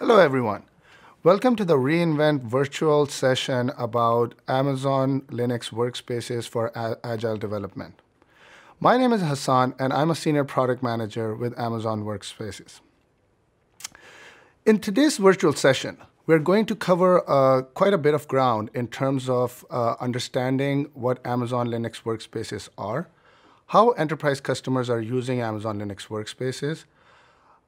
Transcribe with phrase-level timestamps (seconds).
[0.00, 0.62] Hello, everyone.
[1.24, 6.70] Welcome to the reInvent virtual session about Amazon Linux workspaces for
[7.02, 8.00] agile development.
[8.78, 12.78] My name is Hassan, and I'm a senior product manager with Amazon Workspaces.
[14.64, 18.86] In today's virtual session, we're going to cover uh, quite a bit of ground in
[18.86, 23.08] terms of uh, understanding what Amazon Linux workspaces are,
[23.66, 26.84] how enterprise customers are using Amazon Linux workspaces,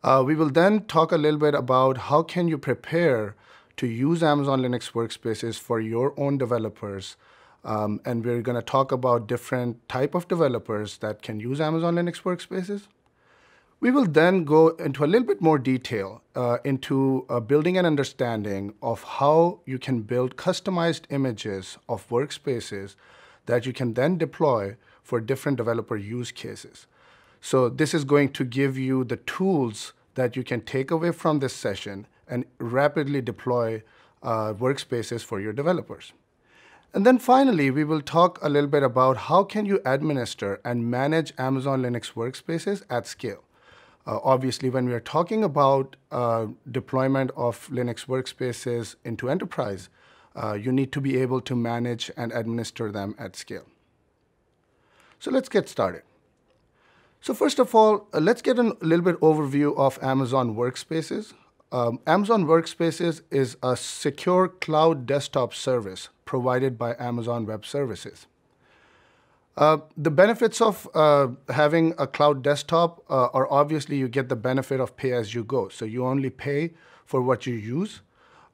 [0.02, 3.34] uh, we will then talk a little bit about how can you prepare
[3.76, 7.16] to use Amazon Linux workspaces for your own developers.
[7.64, 11.96] Um, and we're going to talk about different type of developers that can use Amazon
[11.96, 12.88] Linux workspaces.
[13.80, 17.86] We will then go into a little bit more detail uh, into uh, building an
[17.86, 22.96] understanding of how you can build customized images of workspaces
[23.46, 26.86] that you can then deploy for different developer use cases.
[27.40, 31.38] So this is going to give you the tools that you can take away from
[31.38, 33.82] this session and rapidly deploy
[34.22, 36.12] uh, workspaces for your developers.
[36.92, 40.90] And then finally, we will talk a little bit about how can you administer and
[40.90, 43.44] manage Amazon Linux workspaces at scale.
[44.06, 49.88] Uh, obviously, when we are talking about uh, deployment of Linux workspaces into enterprise,
[50.34, 53.66] uh, you need to be able to manage and administer them at scale.
[55.20, 56.02] So let's get started.
[57.22, 61.34] So first of all, uh, let's get a little bit overview of Amazon Workspaces.
[61.70, 68.26] Um, Amazon Workspaces is a secure cloud desktop service provided by Amazon Web Services.
[69.54, 74.36] Uh, the benefits of uh, having a cloud desktop uh, are obviously you get the
[74.36, 75.68] benefit of pay as you go.
[75.68, 76.72] So you only pay
[77.04, 78.00] for what you use.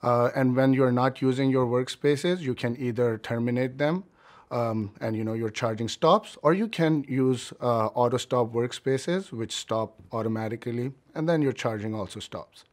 [0.03, 4.05] Uh, and when you're not using your workspaces, you can either terminate them
[4.51, 9.33] um, and you know you're charging stops, or you can use uh, auto stop workspaces,
[9.33, 12.65] which stop automatically, and then you're charging also stops.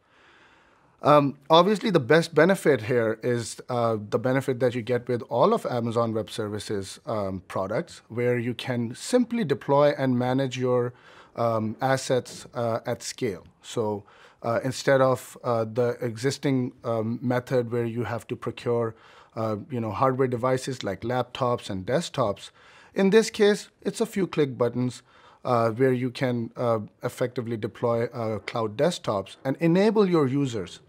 [1.01, 5.53] Um, obviously, the best benefit here is uh, the benefit that you get with all
[5.53, 10.93] of Amazon Web Services um, products, where you can simply deploy and manage your
[11.35, 13.43] um, assets uh, at scale.
[13.61, 14.05] So
[14.43, 18.95] uh, instead of uh, the existing um, method where you have to procure
[19.35, 22.51] uh, you know, hardware devices like laptops and desktops.
[22.93, 25.01] In this case, it's a few click buttons
[25.43, 30.79] uh, where you can uh, effectively deploy uh, cloud desktops and enable your users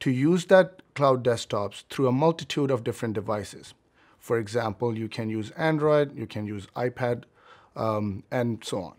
[0.00, 3.74] to use that cloud desktops through a multitude of different devices.
[4.18, 7.24] For example, you can use Android, you can use iPad,
[7.76, 8.94] um, and so on.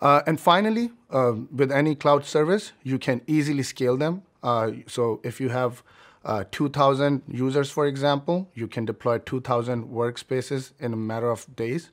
[0.00, 4.22] Uh, and finally, uh, with any cloud service, you can easily scale them.
[4.42, 5.82] Uh, so if you have
[6.26, 11.90] uh, 2,000 users, for example, you can deploy 2,000 workspaces in a matter of days.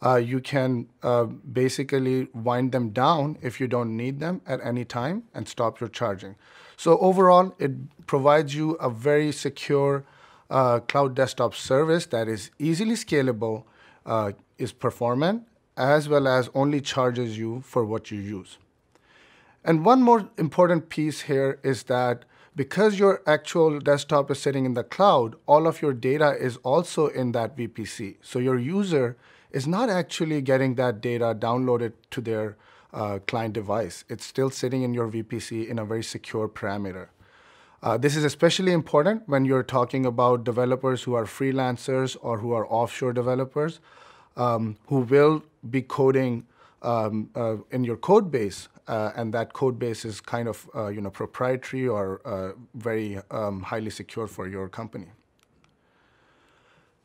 [0.00, 4.84] Uh, you can uh, basically wind them down if you don't need them at any
[4.84, 6.36] time and stop your charging.
[6.76, 10.04] So overall, it provides you a very secure
[10.50, 13.64] uh, cloud desktop service that is easily scalable,
[14.06, 18.58] uh, is performant, as well as only charges you for what you use.
[19.64, 22.24] And one more important piece here is that
[22.56, 27.08] because your actual desktop is sitting in the cloud, all of your data is also
[27.08, 28.16] in that VPC.
[28.22, 29.16] So your user
[29.50, 32.56] is not actually getting that data downloaded to their
[32.92, 34.04] uh, client device.
[34.08, 37.08] It's still sitting in your VPC in a very secure parameter.
[37.82, 42.52] Uh, this is especially important when you're talking about developers who are freelancers or who
[42.52, 43.80] are offshore developers
[44.36, 46.46] um, who will be coding
[46.84, 50.88] um, uh, in your code base, uh, and that code base is kind of uh,
[50.88, 55.08] you know proprietary or uh, very um, highly secure for your company.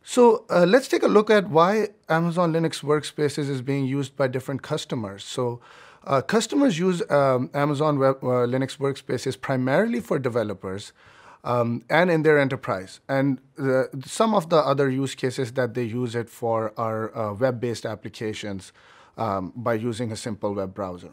[0.04, 4.28] So uh, let's take a look at why Amazon Linux Workspaces is being used by
[4.28, 5.24] different customers.
[5.24, 5.60] So
[6.04, 10.94] uh, customers use um, Amazon Web, Linux Workspaces primarily for developers.
[11.42, 13.00] Um, and in their enterprise.
[13.08, 17.34] And the, some of the other use cases that they use it for are uh,
[17.34, 18.74] web-based applications
[19.20, 21.12] um, by using a simple web browser.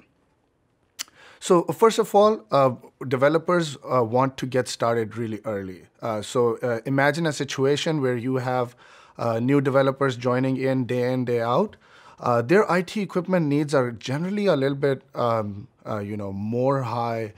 [1.41, 2.73] So first of all, uh,
[3.07, 5.83] developers uh, want to get started really early.
[6.01, 8.75] Uh, so uh, imagine a situation where you have
[9.19, 11.77] uh, new developers joining in day in, day out.
[12.19, 15.69] Uh, their IT equipment needs are generally a little bit, um,
[16.03, 17.33] you know, more high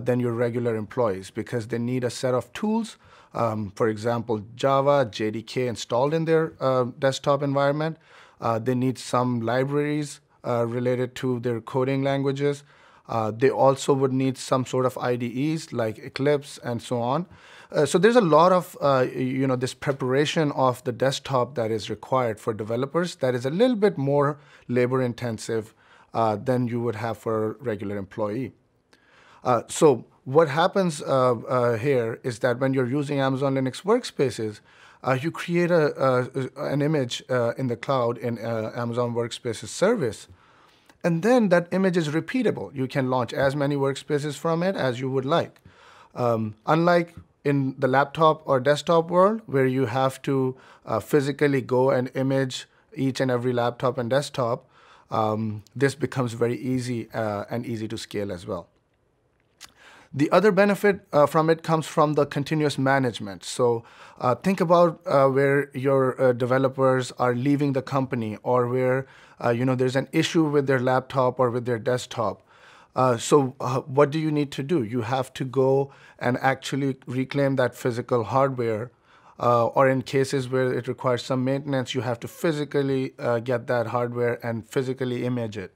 [0.00, 2.96] than your regular employees because they need a set of tools,
[3.34, 6.54] um, for example, Java, JDK installed in their
[6.98, 7.98] desktop environment.
[8.40, 12.64] Uh, they need some libraries uh, related to their coding languages.
[13.08, 17.26] Uh, they also would need some sort of IDEs like Eclipse and so on.
[17.70, 21.70] Uh, so there's a lot of uh, you know this preparation of the desktop that
[21.70, 24.38] is required for developers that is a little bit more
[24.68, 25.74] labor intensive
[26.14, 28.52] uh, than you would have for a regular employee.
[29.68, 34.60] So what happens here is that when you're using Amazon Linux workspaces,
[35.06, 40.28] uh, you create a, an image uh, in the cloud in uh, Amazon Workspaces service,
[41.02, 42.74] and then that image is repeatable.
[42.74, 45.60] You can launch as many workspaces from it as you would like.
[46.14, 47.14] Um, unlike
[47.44, 50.56] in the laptop or desktop world, where you have to
[50.86, 54.66] uh, physically go and image each and every laptop and desktop,
[55.10, 58.68] um, this becomes very easy and easy to scale as well.
[60.16, 63.42] The other benefit uh, from it comes from the continuous management.
[63.42, 63.82] So
[64.20, 69.06] uh, think about uh, where your uh, developers are leaving the company or where
[69.44, 72.42] uh, you know there's an issue with their laptop or with their desktop.
[72.94, 73.56] Uh, so
[73.88, 74.84] what do you need to do?
[74.84, 78.92] You have to go and actually reclaim that physical hardware
[79.40, 83.66] uh, or in cases where it requires some maintenance, you have to physically uh, get
[83.66, 85.72] that hardware and physically image it.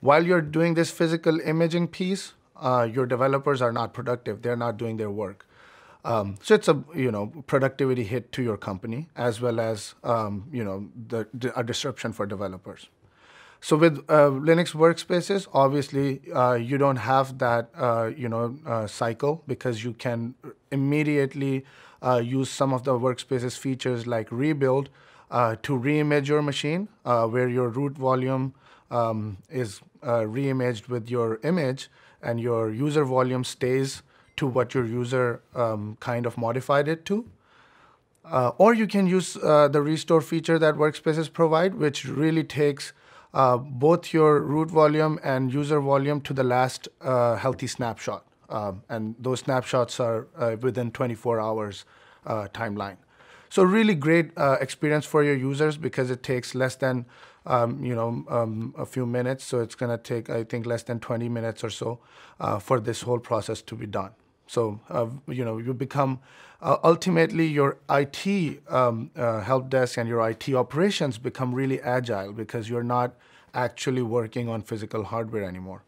[0.00, 4.42] While you're doing this physical imaging piece, uh, your developers are not productive.
[4.42, 5.46] They're not doing their work.
[6.06, 10.46] Um, so it's a you know productivity hit to your company as well as um,
[10.52, 11.26] you know the,
[11.56, 12.88] a disruption for developers.
[13.60, 18.86] So with uh, Linux workspaces, obviously uh, you don't have that uh, you know uh,
[18.86, 20.36] cycle because you can
[20.70, 21.64] immediately
[22.02, 24.90] uh, use some of the workspaces features like rebuild
[25.32, 28.54] uh, to reimage your machine where your root volume
[28.92, 31.88] um, is reimaged with your image
[32.22, 34.02] and your user volume stays
[34.36, 37.26] to what your user um, kind of modified it to.
[38.24, 42.92] Uh, or you can use uh, the restore feature that workspaces provide, which really takes
[43.32, 48.24] uh, both your root volume and user volume to the last uh, healthy snapshot.
[48.48, 51.84] Um, and those snapshots are uh, within 24 hours
[52.26, 52.96] uh, timeline.
[53.48, 57.06] So really great experience for your users because it takes less than
[57.46, 59.44] um, you know, um, a few minutes.
[59.44, 62.00] So it's going to take, I think, less than 20 minutes or so
[62.40, 64.10] uh, for this whole process to be done.
[64.46, 66.20] So, uh, you know, you become
[66.60, 72.32] uh, ultimately your IT um, uh, help desk and your IT operations become really agile
[72.32, 73.14] because you're not
[73.54, 75.82] actually working on physical hardware anymore.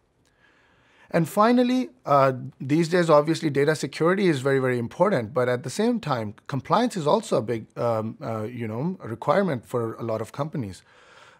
[1.10, 5.32] And finally, uh, these days, obviously, data security is very, very important.
[5.32, 9.64] But at the same time, compliance is also a big, um, uh, you know, requirement
[9.64, 10.82] for a lot of companies.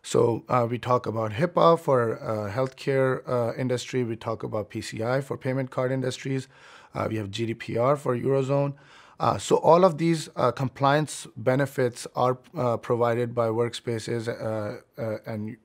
[0.03, 4.05] So uh, we talk about HIPAA for uh, healthcare uh, industry.
[4.05, 6.49] We talk about PCI for payment card industries.
[6.95, 8.75] Uh, we have GDPR for Eurozone.
[9.21, 12.35] Uh, so all of these uh, compliance benefits are
[12.79, 14.29] provided by workspaces,
[15.27, 15.57] and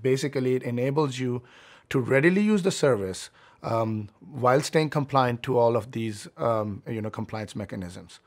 [0.00, 1.42] basically it enables you
[1.90, 3.28] to readily use the service
[3.62, 8.20] um, while staying compliant to all of these um, you know, compliance mechanisms.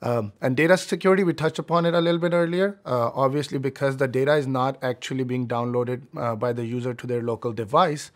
[0.00, 2.78] Um, and data security, we touched upon it a little bit earlier.
[2.86, 7.06] Uh, obviously, because the data is not actually being downloaded uh, by the user to
[7.06, 8.12] their local device,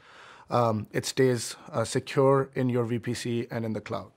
[0.51, 4.13] um, it stays uh, secure in your VPC and in the cloud.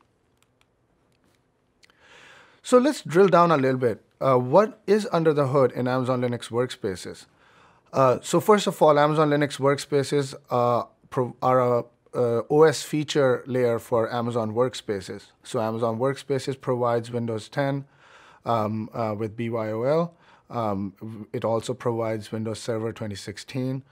[2.61, 4.03] So let's drill down a little bit.
[4.19, 7.25] Uh, what is under the hood in Amazon Linux workspaces?
[7.93, 10.83] Uh, so first of all, Amazon Linux workspaces uh,
[11.41, 11.83] are a
[12.15, 15.25] uh, OS feature layer for Amazon Workspaces.
[15.43, 17.85] So Amazon Workspaces provides Windows 10
[18.45, 20.11] um, uh, with BYOL.
[20.49, 23.83] Um, it also provides Windows Server 2016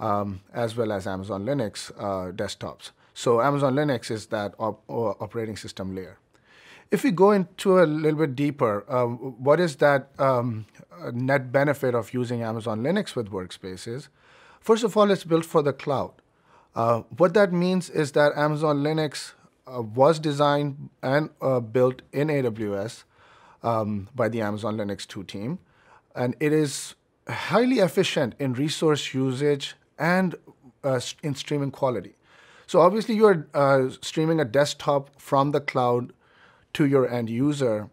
[0.00, 2.90] um, as well as Amazon Linux uh, desktops.
[3.14, 6.18] So Amazon Linux is that op operating system layer.
[6.90, 10.66] If we go into a little bit deeper, uh, what is that um,
[11.12, 14.08] net benefit of using Amazon Linux with workspaces?
[14.60, 16.12] First of all, it's built for the cloud.
[16.74, 19.32] Uh, what that means is that Amazon Linux
[19.66, 23.04] uh, was designed and uh, built in AWS
[23.62, 25.58] um, by the Amazon Linux 2 team,
[26.14, 26.94] and it is
[27.28, 30.34] highly efficient in resource usage and
[30.84, 32.14] uh, in streaming quality.
[32.66, 36.12] So obviously, you are uh, streaming a desktop from the cloud
[36.74, 37.90] to your end user.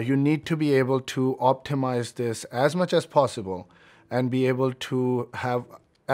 [0.00, 3.68] you need to be able to optimize this as much as possible
[4.10, 5.64] and be able to have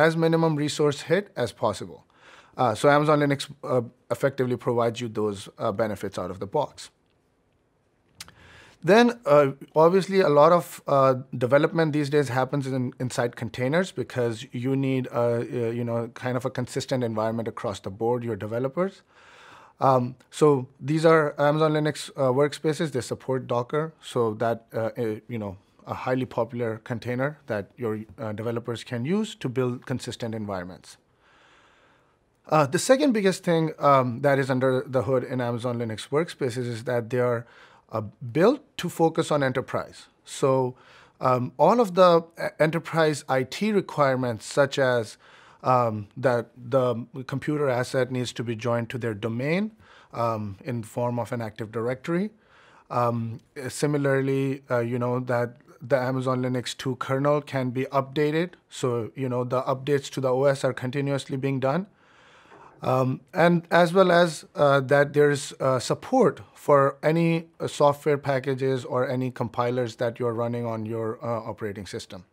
[0.05, 2.01] as minimum resource hit as possible.
[2.57, 6.91] Uh, so Amazon Linux uh, effectively provides you those uh, benefits out of the box.
[8.83, 14.47] Then, uh, obviously, a lot of uh, development these days happens in, inside containers because
[14.53, 15.41] you need, uh,
[15.79, 18.23] you know, kind of a consistent environment across the board.
[18.23, 19.03] Your developers.
[19.81, 22.93] Um, so these are Amazon Linux workspaces.
[22.93, 24.67] They support Docker, so that
[25.29, 25.57] you know
[25.89, 30.99] a highly popular container that your uh, developers can use to build consistent environments.
[32.49, 36.67] Uh, the second biggest thing um, that is under the hood in Amazon Linux workspaces
[36.67, 37.47] is that they are
[37.91, 38.03] uh,
[38.33, 40.07] built to focus on enterprise.
[40.25, 40.75] So
[41.21, 45.17] um, all of the uh, enterprise IT requirements, such as
[45.63, 49.73] um, that the computer asset needs to be joined to their domain
[50.13, 52.31] um, in form of an Active Directory.
[52.91, 58.51] Um, similarly, uh, you know that the Amazon Linux 2 kernel can be updated.
[58.69, 61.87] So, you know, the updates to the OS are continuously being done.
[62.81, 68.85] Um, and as well as uh, that there's uh, support for any uh, software packages
[68.85, 72.25] or any compilers that you're running on your uh, operating system.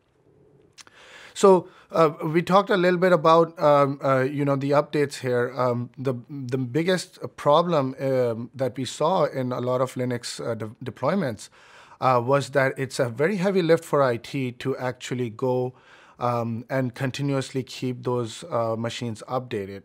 [1.34, 5.54] So uh, we talked a little bit about um, uh, you know the updates here.
[5.58, 10.70] Um, the the biggest problem um, that we saw in a lot of Linux de
[10.84, 11.50] deployments
[12.00, 15.74] was that it's a very heavy lift for IT to actually go
[16.20, 18.44] um, and continuously keep those
[18.78, 19.84] machines updated.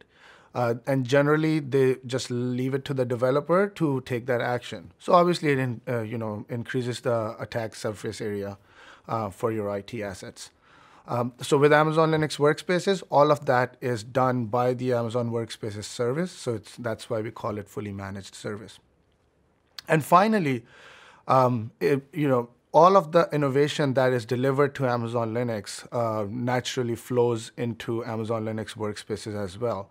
[0.54, 4.92] Uh, and generally, they just leave it to the developer to take that action.
[4.98, 8.58] So obviously, it in, uh, you know increases the attack surface area
[9.08, 10.50] uh, for your IT assets.
[11.06, 15.84] Um, so with Amazon Linux Workspaces, all of that is done by the Amazon Workspaces
[15.84, 16.30] service.
[16.30, 18.78] So that's why we call it fully managed service.
[19.88, 20.64] And finally,
[21.30, 26.26] um, it, you know, all of the innovation that is delivered to Amazon Linux uh,
[26.28, 29.90] naturally flows into Amazon Linux Workspaces as well.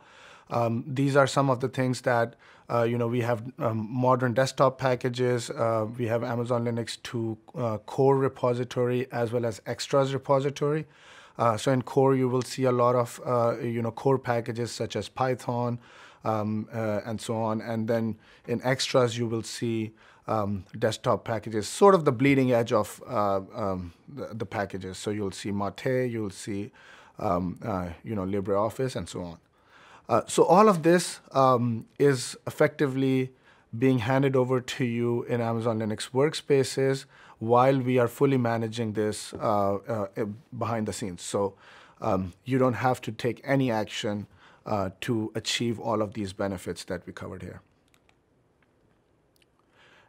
[0.50, 2.36] Um, these are some of the things that
[2.72, 5.50] uh, you know we have um, modern desktop packages.
[5.50, 10.86] Uh, we have Amazon Linux 2 uh, core repository as well as extras repository.
[11.38, 14.72] Uh, so in core you will see a lot of uh, you know core packages
[14.72, 15.80] such as Python
[16.24, 17.62] um, and so on.
[17.62, 18.18] And then
[18.48, 19.92] in extras you will see
[20.30, 24.98] um, desktop packages, sort of the bleeding edge of um, the, the, packages.
[24.98, 26.72] So you'll see Mate, you'll see
[27.18, 27.58] um,
[28.04, 29.38] you know LibreOffice and so on.
[30.08, 33.32] Uh, so all of this um, is effectively
[33.78, 37.06] being handed over to you in Amazon Linux workspaces
[37.38, 40.08] while we are fully managing this uh, uh,
[40.58, 41.22] behind the scenes.
[41.22, 41.54] So
[42.02, 44.28] um, you don't have to take any action
[44.66, 47.62] uh, to achieve all of these benefits that we covered here.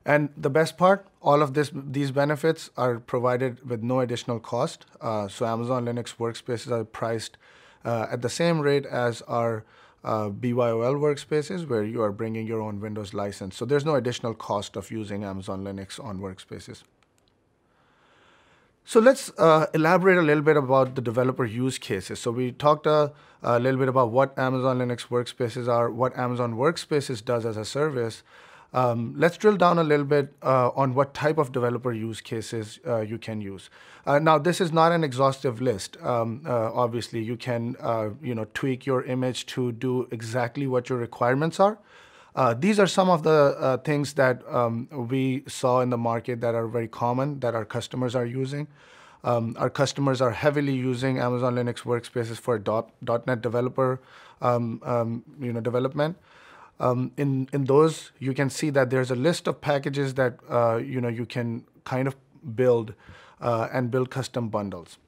[0.05, 4.87] And the best part, all of this, these benefits are provided with no additional cost.
[5.01, 7.37] Uh, so Amazon Linux workspaces are priced
[7.85, 9.65] uh, at the same rate as our
[10.03, 13.57] uh, BYOL workspaces where you are bringing your own Windows license.
[13.57, 16.83] So there's no additional cost of using Amazon Linux on workspaces.
[18.85, 22.19] So let's uh, elaborate a little bit about the developer use cases.
[22.19, 26.55] So we talked a, a, little bit about what Amazon Linux workspaces are, what Amazon
[26.55, 28.23] Workspaces does as a service.
[28.73, 32.79] Um, let's drill down a little bit uh, on what type of developer use cases
[32.87, 33.69] uh, you can use.
[34.07, 35.97] Uh, now, this is not an exhaustive list.
[36.03, 40.89] Um, uh, obviously, you can uh, you know tweak your image to do exactly what
[40.89, 41.79] your requirements are.
[42.37, 46.55] Uh, these are some of the things that um, we saw in the market that
[46.55, 48.69] are very common that our customers are using.
[49.25, 52.91] Um, our customers are heavily using Amazon Linux workspaces for dot,
[53.27, 54.01] .NET developer
[54.41, 56.17] um, um, you know development.
[56.81, 60.77] Um, in in those, you can see that there's a list of packages that uh,
[60.77, 62.17] you know you can kind of
[62.57, 62.95] build
[63.41, 64.99] uh, and build custom bundles.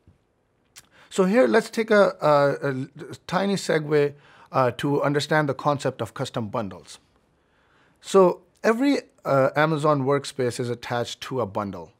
[1.09, 4.15] So here, let's take a, a, a tiny segue
[4.51, 6.99] uh, to understand the concept of custom bundles.
[8.01, 11.93] So every uh, Amazon workspace is attached to a bundle.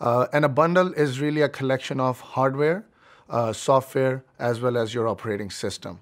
[0.00, 2.84] Uh, and a bundle is really a collection of hardware,
[3.28, 6.00] uh, software, as well as your operating system.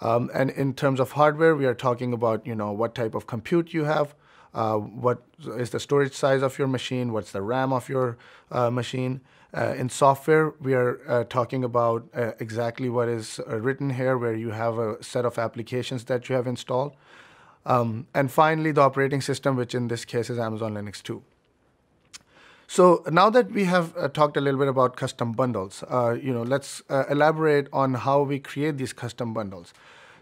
[0.00, 3.26] Um, and in terms of hardware, we are talking about you know what type of
[3.26, 4.14] compute you have,
[4.54, 5.22] uh, what
[5.56, 8.18] is the storage size of your machine, what's the RAM of your
[8.50, 9.20] uh, machine.
[9.54, 14.18] Uh, in software, we are uh, talking about uh, exactly what is uh, written here,
[14.18, 16.94] where you have a set of applications that you have installed.
[17.64, 21.22] Um, and finally, the operating system, which in this case is Amazon Linux 2.
[22.68, 26.32] So now that we have uh, talked a little bit about custom bundles, uh, you
[26.32, 29.72] know, let's uh, elaborate on how we create these custom bundles.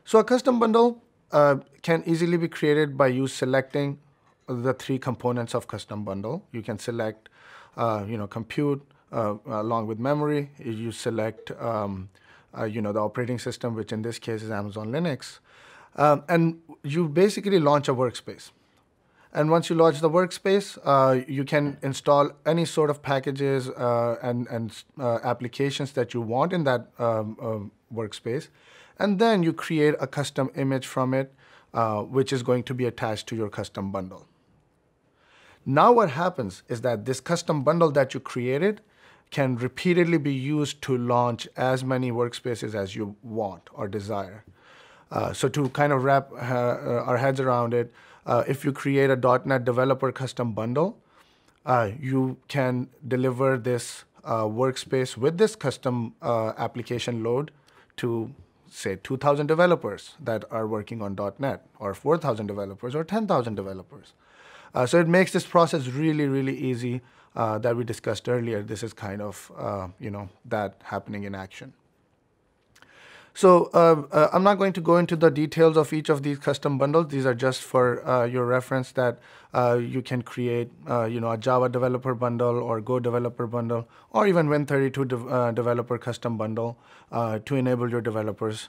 [0.04, 3.98] So a custom bundle uh, can easily be created by you selecting
[4.46, 6.44] the three components of custom bundle.
[6.52, 7.30] You can select,
[7.78, 10.50] uh, you know, compute uh, along with memory.
[10.58, 12.10] You select, um,
[12.68, 15.38] you know, the operating system, which in this case is Amazon Linux,
[15.96, 18.50] um, and you basically launch a workspace.
[19.34, 24.16] And once you launch the workspace, uh, you can install any sort of packages uh,
[24.22, 28.48] and, and uh, applications that you want in that um, um workspace.
[28.98, 31.32] And then you create a custom image from it,
[31.72, 34.26] uh, which is going to be attached to your custom bundle.
[35.66, 38.80] Now what happens is that this custom bundle that you created
[39.30, 44.44] can repeatedly be used to launch as many workspaces as you want or desire.
[45.10, 47.92] Uh, so to kind of wrap uh, our heads around it,
[48.26, 50.98] uh, if you create a .NET developer custom bundle,
[51.66, 57.50] uh, you can deliver this uh, workspace with this custom uh, application load
[57.96, 58.32] to
[58.68, 64.14] say, 2,000 developers that are working on .NET, or 4,000 developers, or 10,000 developers.
[64.74, 67.00] Uh, so it makes this process really, really easy
[67.36, 68.62] uh, that we discussed earlier.
[68.62, 69.50] This is kind of,
[70.00, 71.72] you know, that happening in action.
[73.36, 76.38] So uh, uh, I'm not going to go into the details of each of these
[76.38, 77.08] custom bundles.
[77.08, 79.18] These are just for uh, your reference that
[79.52, 83.88] uh, you can create, uh, you know, a Java developer bundle or Go developer bundle,
[84.10, 86.78] or even Win32 de uh, developer custom bundle
[87.44, 88.68] to enable your developers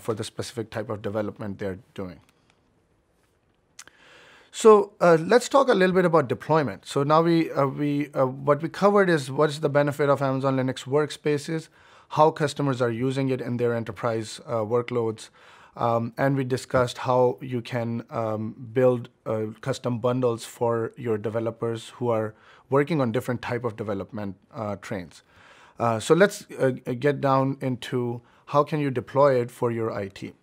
[0.00, 2.20] for the specific type of development they're doing.
[4.56, 6.86] So uh, let's talk a little bit about deployment.
[6.86, 10.56] So now we, uh, we uh, what we covered is what's the benefit of Amazon
[10.56, 11.68] Linux workspaces,
[12.10, 15.28] how customers are using it in their enterprise uh, workloads,
[15.76, 21.90] um, and we discussed how you can um, build uh, custom bundles for your developers
[21.96, 22.34] who are
[22.70, 25.22] working on different type of development uh, trains.
[26.00, 26.46] so let's
[26.98, 30.34] get down into how can you deploy it for your IT.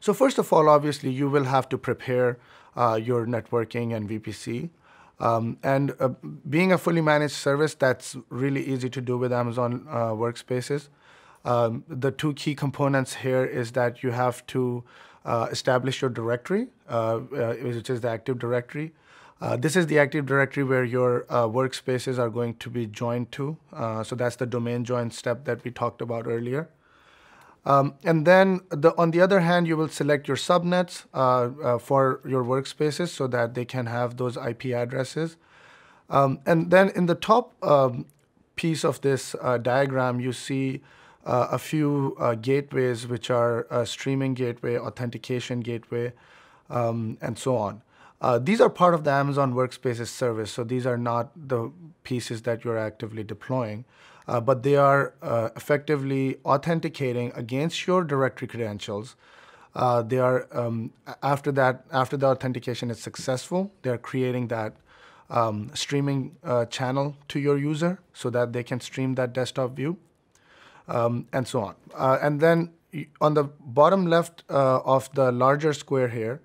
[0.00, 2.38] So first of all, obviously, you will have to prepare
[2.76, 4.70] uh, your networking and VPC.
[5.20, 6.10] Um, and uh,
[6.48, 10.88] being a fully managed service, that's really easy to do with Amazon uh, Workspaces.
[11.44, 14.84] Um, the two key components here is that you have to
[15.24, 18.92] uh, establish your directory, uh, uh, which is the Active Directory.
[19.58, 23.56] this is the Active Directory where your workspaces are going to be joined to.
[24.04, 26.68] so that's the domain join step that we talked about earlier.
[27.68, 31.78] Um, and then the, on the other hand, you will select your subnets uh, uh,
[31.78, 35.36] for your workspaces so that they can have those IP addresses.
[36.08, 38.06] Um, and then in the top um,
[38.56, 40.80] piece of this uh, diagram, you see
[41.26, 46.14] uh, a few uh, gateways, which are streaming gateway, authentication gateway,
[46.70, 47.82] um, and so on.
[48.22, 51.70] Uh, these are part of the Amazon Workspaces service, so these are not the
[52.02, 53.84] pieces that you're actively deploying
[54.28, 59.16] uh, but they are uh, effectively authenticating against your directory credentials.
[59.74, 60.92] Uh, they are um,
[61.22, 64.74] after that after the authentication is successful, they are creating that
[65.30, 69.96] um, streaming uh, channel to your user so that they can stream that desktop view,
[70.88, 71.74] um, and so on.
[71.94, 72.70] Uh, and then
[73.20, 76.40] on the bottom left uh, of the larger square here,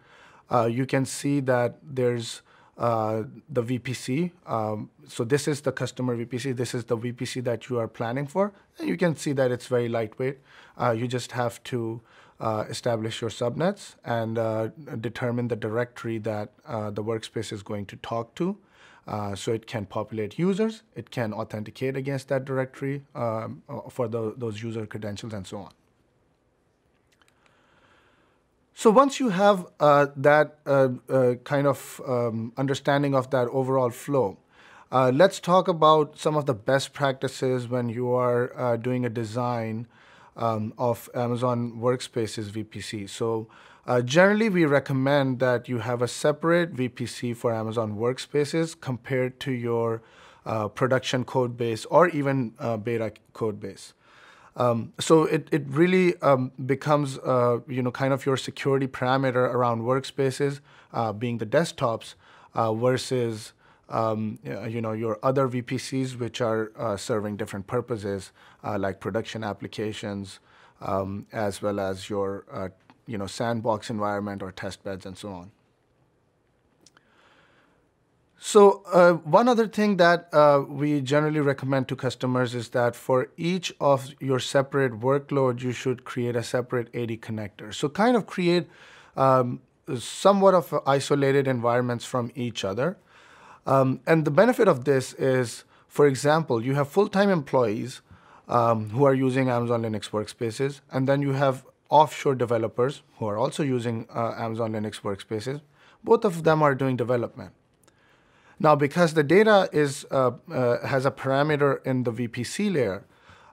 [0.70, 2.44] you can see that there's
[2.78, 4.32] uh, the VPC.
[4.46, 6.56] Um, so this is the customer VPC.
[6.56, 8.52] This is the VPC that you are planning for.
[8.80, 10.40] And you can see that it's very lightweight.
[10.78, 12.02] Uh, you just have to
[12.40, 17.86] uh, establish your subnets and uh, determine the directory that uh, the workspace is going
[17.86, 18.58] to talk to.
[19.36, 20.82] so it can populate users.
[20.96, 25.72] It can authenticate against that directory um, for the, those user credentials and so on.
[28.84, 33.92] So once you have uh, that uh, uh, kind of um, understanding of that overall
[33.92, 34.40] flow,
[34.92, 39.10] uh, let's talk about some of the best practices when you are uh, doing a
[39.10, 39.88] design
[40.36, 43.10] um, of Amazon Workspaces VPC.
[43.10, 43.48] So
[43.88, 49.54] uh, generally, we recommend that you have a separate VPC for Amazon Workspaces compared to
[49.54, 50.02] your
[50.76, 52.50] production code base or even
[52.84, 53.94] beta code base.
[54.56, 59.36] Um, so it, it really um, becomes, uh, you know, kind of your security parameter
[59.36, 60.60] around workspaces
[60.94, 62.14] uh, being the desktops
[62.54, 63.54] uh, versus,
[63.90, 68.32] um, you know, your other VPCs which are uh, serving different purposes
[68.64, 70.40] uh, like production applications
[70.82, 72.70] um, as well as your, uh,
[73.08, 75.52] you know, sandbox environment or test beds and so on.
[78.46, 83.30] So uh, one other thing that uh, we generally recommend to customers is that for
[83.38, 87.74] each of your separate workload, you should create a separate AD connector.
[87.74, 88.68] So kind of create
[89.16, 89.62] um,
[89.98, 92.98] somewhat of isolated environments from each other.
[93.66, 98.02] Um, and the benefit of this is, for example, you have full-time employees
[98.50, 103.38] um, who are using Amazon Linux workspaces, and then you have offshore developers who are
[103.38, 105.62] also using uh, Amazon Linux workspaces.
[106.04, 107.54] Both of them are doing development.
[108.60, 113.06] Now, because the data is, uh, uh, has a parameter in the VPC layer,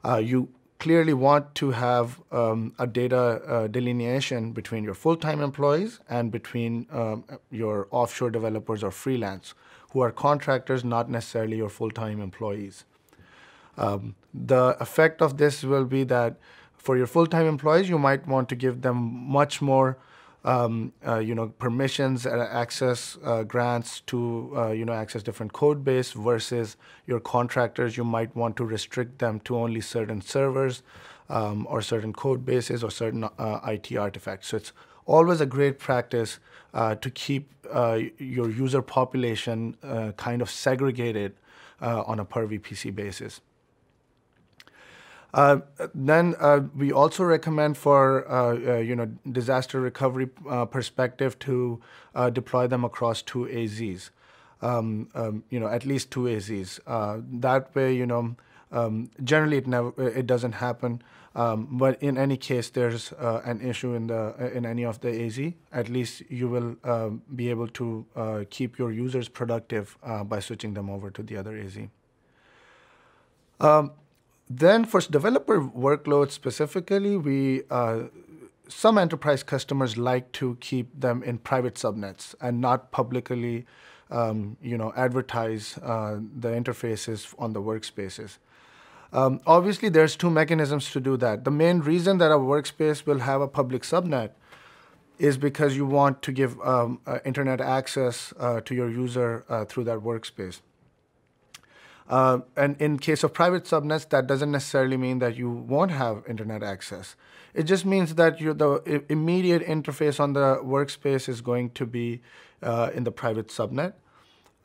[0.05, 6.01] uh, you clearly want to have um, a data uh, delineation between your full-time employees
[6.09, 9.55] and between um, your offshore developers or freelance,
[9.93, 12.85] who are contractors, not necessarily your full-time employees.
[13.77, 16.37] Um, the effect of this will be that
[16.77, 19.99] for your full-time employees, you might want to give them much more
[20.45, 25.53] um, uh, you know, permissions and access uh, grants to, uh, you know, access different
[25.53, 26.77] code base versus
[27.07, 30.83] your contractors, you might want to restrict them to only certain servers
[31.29, 34.49] um, or certain code bases or certain uh, IT artifacts.
[34.49, 34.73] So it's
[35.05, 36.39] always a great practice
[36.73, 39.77] uh, to keep uh, your user population
[40.17, 41.35] kind of segregated
[41.81, 43.41] on a per VPC basis.
[45.33, 45.59] Uh,
[45.95, 51.81] then uh, we also recommend for uh, uh you know disaster recovery uh, perspective to
[52.15, 54.11] uh, deploy them across two AZs,
[54.61, 56.81] um, um, you know at least two AZs.
[57.41, 58.35] that way, you know
[58.73, 61.01] um, generally it never it doesn't happen,
[61.37, 65.39] um, but in any case there's an issue in the in any of the AZ.
[65.73, 68.05] At least you will um, be able to
[68.51, 71.79] keep your users productive by switching them over to the other AZ.
[74.53, 78.09] Then for developer workloads specifically, we uh,
[78.67, 83.65] some enterprise customers like to keep them in private subnets and not publicly,
[84.11, 88.39] um, you know, advertise uh, the interfaces on the workspaces.
[89.13, 91.45] Um, obviously, there's two mechanisms to do that.
[91.45, 94.31] The main reason that a workspace will have a public subnet
[95.19, 99.65] is because you want to give um, uh, internet access uh, to your user uh,
[99.65, 100.61] through that workspace.
[102.11, 106.25] Uh, and in case of private subnets, that doesn't necessarily mean that you won't have
[106.29, 107.15] internet access.
[107.55, 112.21] It just means that the immediate interface on the workspace is going to be
[112.63, 113.93] uh, in the private subnet.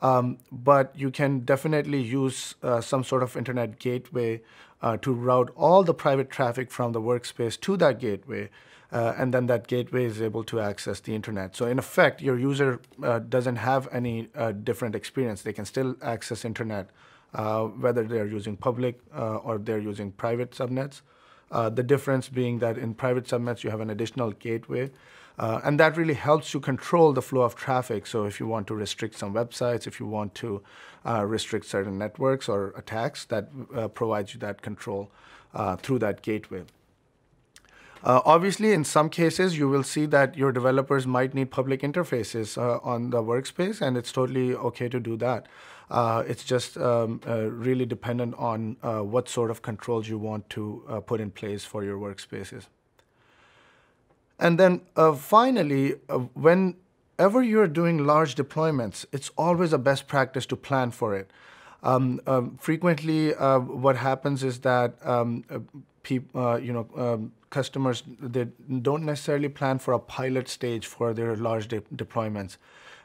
[0.02, 4.42] Um, but you can definitely use uh, some sort of internet gateway
[4.82, 8.50] uh, to route all the private traffic from the workspace to that gateway.
[8.92, 11.56] Uh, and then that gateway is able to access the internet.
[11.56, 14.30] So in effect, your user uh, doesn't have any
[14.64, 15.44] different experience.
[15.44, 16.90] They can still access internet
[17.36, 21.02] uh, whether they're using public uh, or they're using private subnets.
[21.52, 24.90] Uh, the difference being that in private subnets, you have an additional gateway.
[25.38, 28.08] Uh, and that really helps you control the flow of traffic.
[28.08, 30.64] So if you want to restrict some websites, if you want to
[31.06, 35.12] uh, restrict certain networks or attacks, that uh, provides you that control
[35.82, 36.64] through that gateway.
[38.04, 43.12] obviously, in some cases, you will see that your developers might need public interfaces on
[43.12, 45.48] the workspace, and it's totally okay to do that.
[45.90, 50.50] Uh, it's just um, uh, really dependent on uh, what sort of controls you want
[50.50, 52.66] to uh, put in place for your workspaces.
[54.40, 60.46] And then uh, finally, uh, whenever you're doing large deployments, it's always a best practice
[60.48, 61.30] to plan for it.
[61.84, 65.44] Um, um, frequently, what happens is that um,
[66.10, 68.48] you know, um, customers they
[68.82, 72.58] don't necessarily plan for a pilot stage for their large de deployments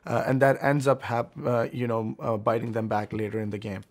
[0.06, 3.58] uh, and that ends up uh, you know uh, biting them back later in the
[3.58, 3.84] game.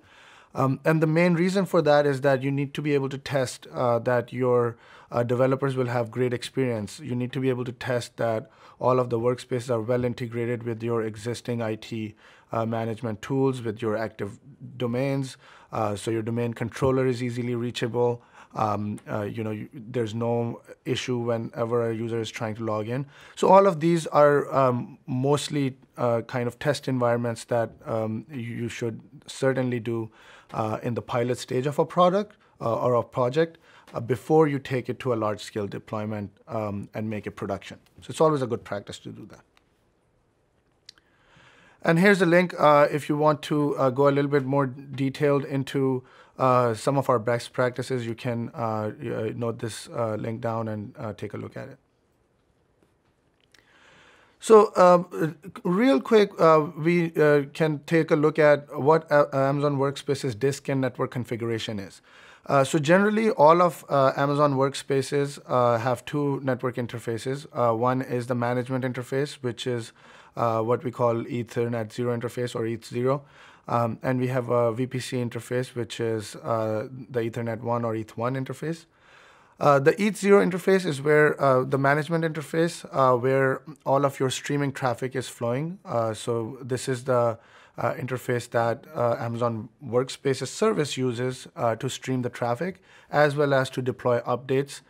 [0.56, 3.20] Um, and the main reason for that is that you need to be able to
[3.20, 4.78] test uh, that your
[5.12, 7.00] uh, developers will have great experience.
[7.00, 10.64] You need to be able to test that all of the workspaces are well integrated
[10.64, 12.16] with your existing IT
[12.52, 14.40] uh, management tools, with your active
[14.78, 15.38] domains,
[15.96, 18.24] so your domain controller is easily reachable.
[18.56, 22.90] Um, uh, you know, you, there's no issue whenever a user is trying to log
[22.90, 23.06] in.
[23.36, 28.68] So all of these are um, mostly uh, kind of test environments that um, you
[28.68, 30.10] should certainly do
[30.54, 33.60] uh, in the pilot stage of a product uh, or a project
[33.94, 37.78] uh, before you take it to a large-scale deployment um, and make it production.
[38.02, 39.42] So it's always a good practice to do that.
[41.82, 44.68] And here's a link uh, if you want to uh, go a little bit more
[44.68, 46.04] detailed into
[46.38, 48.06] uh, some of our best practices.
[48.06, 48.92] You can uh, uh,
[49.36, 51.78] note this uh, link down and take a look at it.
[54.42, 56.32] So um, real quick,
[56.78, 57.10] we
[57.54, 62.02] can take a look at what Amazon Workspace's disk and network configuration is.
[62.46, 67.46] Uh, so generally, all of uh, Amazon workspaces uh, have two network interfaces.
[67.78, 69.92] one is the management interface, which is
[70.40, 73.22] uh, what we call Ethernet zero interface or ETH0.
[73.68, 78.38] Um, and we have a VPC interface, which is uh, the Ethernet 1 or ETH1
[78.44, 78.86] interface.
[79.60, 84.30] Uh, the ETH0 interface is where uh, the management interface, uh, where all of your
[84.30, 85.78] streaming traffic is flowing.
[85.84, 87.38] Uh, so this is the
[87.78, 91.48] interface that Amazon Workspaces service uses
[91.80, 94.82] to stream the traffic, as well as to deploy updates.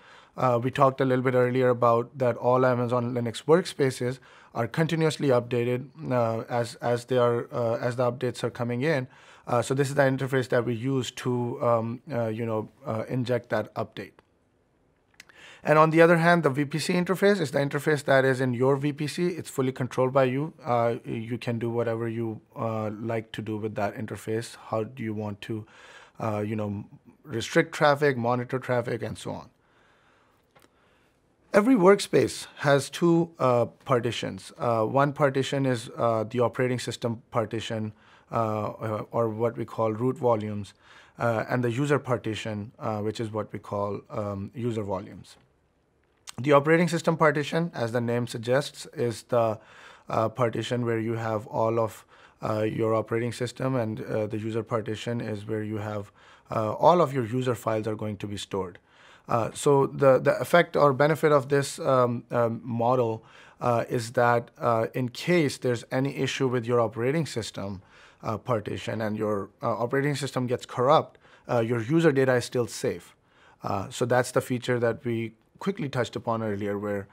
[0.63, 4.17] we talked a little bit earlier about that all Amazon Linux workspaces
[4.53, 9.07] are continuously updated uh, as as they are uh, as the updates are coming in.
[9.47, 12.69] Uh, so this is the interface that we use to um, you know
[13.07, 14.11] inject that update.
[15.63, 18.77] And on the other hand, the VPC interface is the interface that is in your
[18.77, 19.37] VPC.
[19.37, 20.53] It's fully controlled by you.
[20.63, 24.55] Uh, you can do whatever you uh, like to do with that interface.
[24.55, 25.65] How do you want to,
[26.19, 26.85] uh, you know,
[27.23, 29.49] restrict traffic, monitor traffic, and so on.
[31.51, 34.53] Every workspace has two uh, partitions.
[34.59, 37.91] Uh, one partition is uh, the operating system partition,
[38.31, 40.75] uh, uh, or what we call root volumes,
[41.17, 45.37] uh, and the user partition, which is what we call um, user volumes.
[46.37, 49.59] The operating system partition, as the name suggests, is the
[50.35, 52.05] partition where you have all of
[52.63, 56.11] your operating system, and the user partition is where you have
[56.51, 58.77] all of your user files are going to be stored.
[59.29, 63.23] Uh, so the, the effect or benefit of this um, um, model
[63.61, 67.81] uh, is that uh, in case there's any issue with your operating system
[68.43, 71.17] partition and your operating system gets corrupt,
[71.63, 73.15] your user data is still safe.
[73.89, 77.07] so that's the feature that we quickly touched upon earlier, where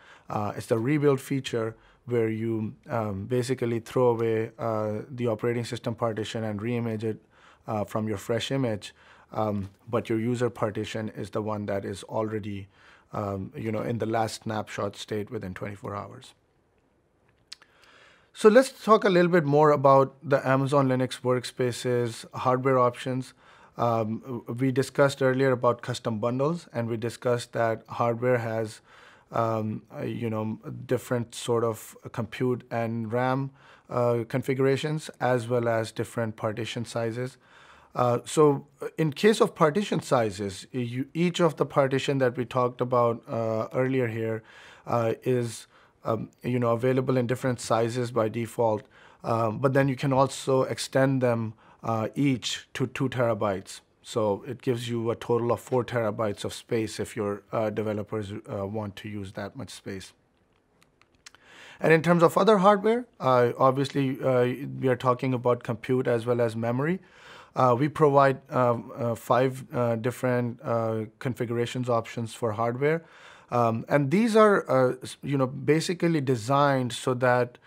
[0.57, 1.77] it's the rebuild feature
[2.07, 7.19] where you um, basically throw away uh, the operating system partition and reimage it
[7.67, 8.95] uh, from your fresh image,
[9.33, 12.69] um, but your user partition is the one that is already
[13.13, 16.35] um, you know, in the last snapshot state within 24 hours.
[18.35, 23.33] So let's talk a little bit more about the Amazon Linux workspaces hardware options.
[23.79, 28.81] Um, we discussed earlier about custom bundles, and we discussed that hardware has
[29.33, 33.51] um, uh, you know, different sort of compute and RAM
[33.89, 37.39] uh, configurations, as well as different partition sizes.
[37.97, 38.67] Uh, so
[38.99, 43.69] in case of partition sizes, you, each of the partition that we talked about uh,
[43.73, 44.43] earlier here
[44.87, 45.67] uh, is
[46.05, 48.85] um, you know, available in different sizes by default,
[49.25, 53.81] um, but then you can also extend them uh, each to two terabytes.
[54.03, 58.31] So it gives you a total of four terabytes of space if your uh, developers
[58.33, 60.13] uh, want to use that much space.
[61.81, 64.45] And in terms of other hardware, uh, obviously uh,
[64.81, 67.01] we are talking about compute as well as memory.
[67.57, 69.65] Uh, we provide um, uh, five
[70.03, 70.61] different
[71.19, 73.03] configurations options for hardware.
[73.51, 77.59] Um, and these are, you know, basically designed so that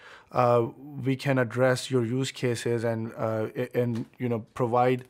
[1.03, 3.11] we can address your use cases and,
[3.73, 5.05] and you know, provide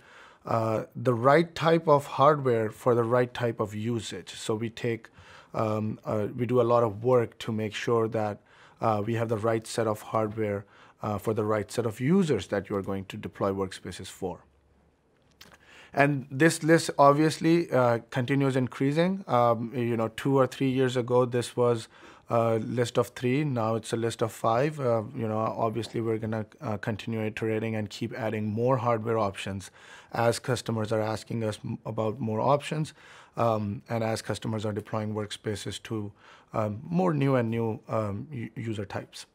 [0.46, 4.32] uh, the right type of hardware for the right type of usage.
[4.32, 5.10] So we take,
[5.54, 8.40] um, uh, we do a lot of work to make sure that
[8.82, 10.66] uh, we have the right set of hardware
[11.04, 14.40] uh, for the right set of users that you are going to deploy workspaces for.
[15.94, 19.24] And this list obviously uh, continues increasing.
[19.28, 21.88] Um, you know, two or three years ago, this was
[22.30, 23.44] a list of three.
[23.44, 24.80] Now it's a list of five.
[24.80, 29.18] Uh, you know, obviously we're going to uh, continue iterating and keep adding more hardware
[29.18, 29.72] options
[30.14, 32.94] as customers are asking us about more options
[33.38, 36.12] um, and as customers are deploying workspaces to
[36.54, 39.26] um, more new and new um, user types.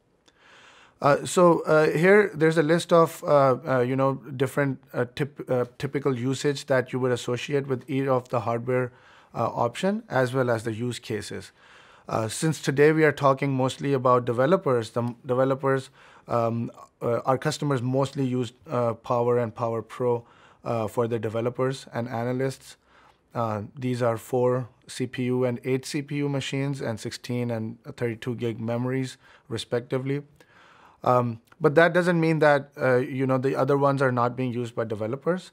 [1.05, 5.39] Uh, so uh, here there's a list of uh, uh you know different uh, tip,
[5.77, 8.91] typical usage that you would associate with each of the hardware
[9.35, 11.53] option as well as the use cases.
[12.29, 15.91] since today we are talking mostly about developers, the developers,
[16.29, 16.71] um,
[17.03, 18.53] our customers mostly use
[19.03, 20.25] Power and Power Pro
[20.89, 22.77] for the developers and analysts.
[23.87, 30.23] These are four CPU and eight CPU machines and 16 and 32 gig memories, respectively.
[31.05, 34.53] Um, but that doesn't mean that uh, you know the other ones are not being
[34.53, 35.53] used by developers.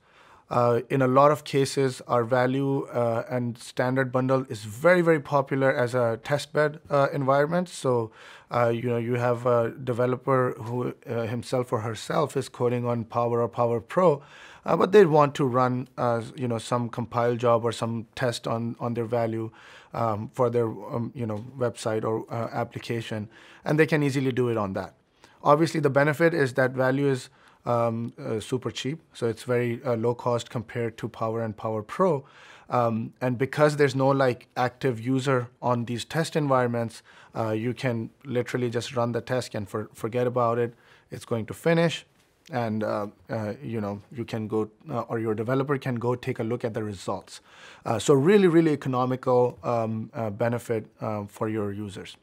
[0.50, 5.20] Uh, in a lot of cases, our value uh, and standard bundle is very, very
[5.22, 7.70] popular as a testbed uh, environment.
[7.70, 8.12] So,
[8.54, 13.06] uh, you know, you have a developer who uh, himself or herself is coding on
[13.06, 14.22] Power or Power Pro,
[14.66, 15.88] but they want to run,
[16.36, 19.52] you know, some compile job or some test on on their value
[19.94, 23.30] um, for their, um, you know, website or application,
[23.64, 24.96] and they can easily do it on that.
[25.44, 27.30] Obviously, the benefit is that value is
[27.66, 29.00] um, uh, super cheap.
[29.14, 32.26] So it's very uh, low cost compared to Power and Power Pro.
[32.70, 37.04] Um, and because there's no like active user on these test environments,
[37.36, 40.74] uh, you can literally just run the test and for, forget about it.
[41.12, 42.06] It's going to finish,
[42.50, 46.40] and uh, uh, you know you can go uh, or your developer can go take
[46.40, 47.42] a look at the results.
[48.00, 50.86] so really, really economical um, benefit
[51.28, 52.16] for your users.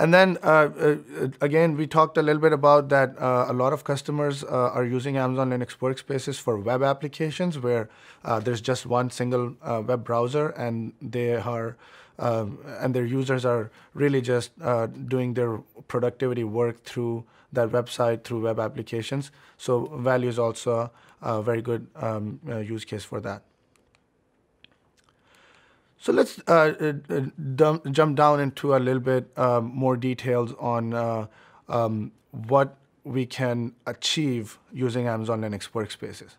[0.00, 0.96] And then uh, uh,
[1.40, 4.84] again, we talked a little bit about that uh, a lot of customers uh, are
[4.84, 7.88] using Amazon Linux workspaces for web applications where
[8.24, 11.76] uh, there's just one single uh, web browser and they are
[12.20, 14.50] um, and their users are really just
[15.08, 19.30] doing their productivity work through that website through web applications.
[19.56, 20.90] So value is also
[21.22, 23.42] a very good um, use case for that.
[26.00, 31.26] So let's uh, uh, jump down into a little bit uh, more details on uh,
[31.68, 36.36] um, what we can achieve using Amazon Linux workspaces.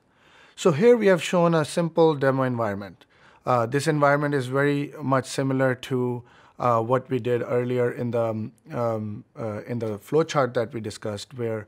[0.55, 3.05] So here we have shown a simple demo environment.
[3.45, 6.23] Uh, this environment is very much similar to
[6.57, 9.23] uh, what we did earlier in the um, um
[9.65, 11.67] in the flowchart that we discussed, where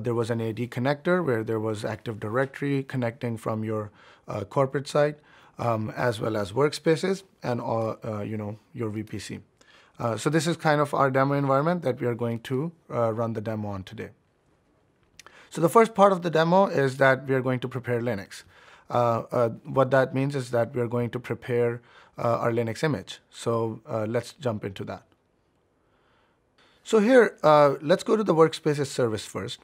[0.00, 3.90] there was an AD connector, where there was Active Directory connecting from your
[4.50, 5.18] corporate site
[5.58, 9.40] um, as well as workspaces and all, uh, you know, your VPC.
[9.98, 13.12] Uh, so this is kind of our demo environment that we are going to uh,
[13.12, 14.10] run the demo on today.
[15.50, 18.42] So the first part of the demo is that we are going to prepare Linux.
[18.90, 21.80] Uh, uh, what that means is that we are going to prepare
[22.18, 23.20] uh, our Linux image.
[23.30, 25.02] So let's jump into that.
[26.84, 27.36] So here,
[27.82, 29.60] let's go to the workspaces service first.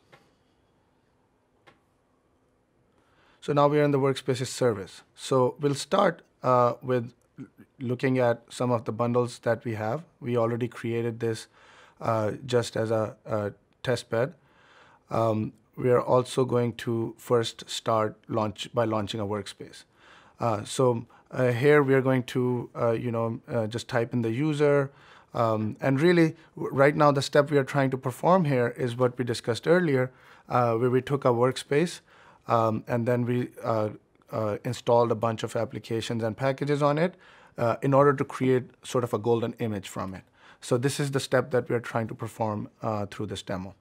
[3.43, 5.03] So now we are in the workspaces service.
[5.17, 7.13] So we'll start uh, with
[7.81, 10.05] looking at some of the bundles that we have.
[10.21, 11.49] We already created this
[12.47, 13.53] just as a, a
[13.83, 14.35] test bed.
[15.11, 19.83] Um, we are also going to first start launch by launching a workspace.
[20.39, 24.23] Uh, so uh, here we are going to, uh, you know, uh, just type in
[24.23, 24.93] the user.
[25.35, 29.19] Um, and really, right now, the step we are trying to perform here is what
[29.19, 30.13] we discussed earlier,
[30.49, 32.01] uh, where we took a workspace
[32.49, 33.91] um, and then we uh,
[34.65, 37.15] installed a bunch of applications and packages on it
[37.83, 40.23] in order to create sort of a golden image from it.
[40.61, 42.69] So this is the step that we are trying to perform
[43.11, 43.75] through this demo.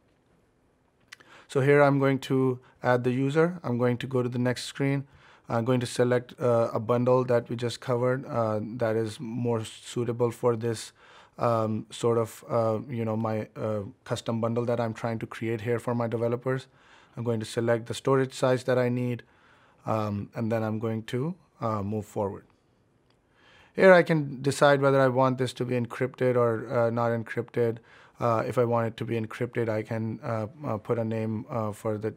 [1.48, 3.60] So here I'm going to add the user.
[3.64, 5.06] I'm going to go to the next screen.
[5.50, 9.66] I'm going to select uh, a bundle that we just covered uh, that is more
[9.66, 10.94] suitable for this
[11.38, 15.60] um, sort of, uh, you know, my uh, custom bundle that I'm trying to create
[15.60, 16.68] here for my developers.
[17.16, 19.24] I'm going to select the storage size that I need,
[19.86, 22.46] um, and then I'm going to uh, move forward.
[23.74, 27.78] Here I can decide whether I want this to be encrypted or uh, not encrypted.
[28.20, 31.46] Uh, if I want it to be encrypted, I can uh, uh, put a name
[31.50, 32.14] uh, for the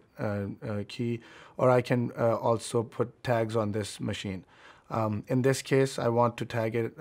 [0.88, 1.20] key,
[1.57, 4.44] or I can also put tags on this machine.
[4.90, 6.92] Um, in this case, I want to tag it,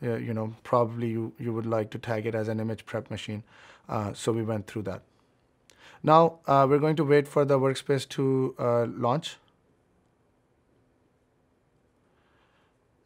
[0.00, 3.42] you know, probably you, you would like to tag it as an image prep machine.
[4.12, 5.02] so we went through that.
[6.04, 8.54] Now we're going to wait for the workspace to
[8.96, 9.38] launch.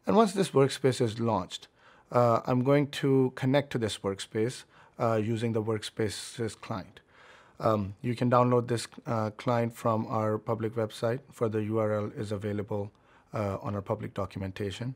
[0.05, 1.67] And once this workspace is launched,
[2.11, 4.65] I'm going to connect to this workspace
[4.99, 6.99] uh, using the Workspaces client.
[7.59, 11.19] Um, you can download this uh, client from our public website.
[11.31, 12.91] For the URL is available
[13.33, 14.95] uh, on our public documentation.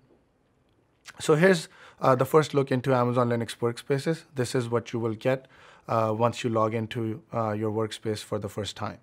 [1.19, 1.69] So here's
[2.01, 4.23] uh, the first look into Amazon Linux Workspaces.
[4.35, 5.47] This is what you will get
[5.87, 8.99] uh, once you log into uh, your workspace for the first time.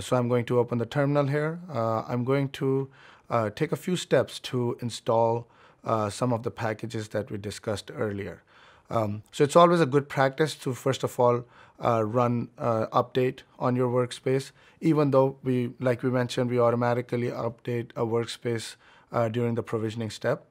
[0.00, 1.58] so I'm going to open the terminal here.
[2.08, 2.90] I'm going to
[3.54, 5.46] take a few steps to install
[6.10, 8.42] some of the packages that we discussed earlier.
[8.90, 11.44] Um, so it's always a good practice to first of all
[11.84, 17.28] uh, run uh, update on your workspace, even though we, like we mentioned, we automatically
[17.28, 18.76] update a workspace
[19.10, 20.46] uh, during the provisioning step.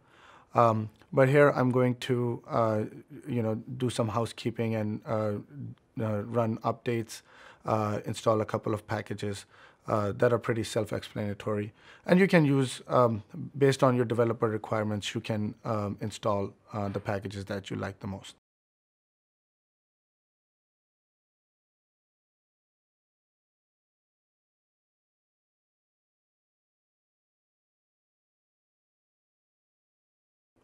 [0.55, 2.83] Um, but here I'm going to, uh,
[3.27, 5.33] you know, do some housekeeping and uh,
[5.99, 7.21] uh, run updates,
[8.05, 9.45] install a couple of packages
[9.87, 11.73] uh, that are pretty self-explanatory.
[12.05, 13.23] And you can use, um,
[13.57, 17.99] based on your developer requirements, you can um, install uh, the packages that you like
[17.99, 18.35] the most.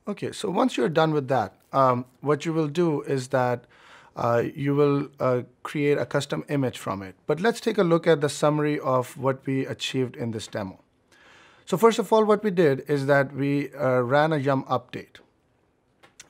[0.10, 3.66] Okay, so once you're done with that, um, what you will do is that
[4.16, 7.14] uh, you will uh, create a custom image from it.
[7.28, 10.80] But let's take a look at the summary of what we achieved in this demo.
[11.68, 15.18] So first of all, what we did is that we uh, ran a yum update.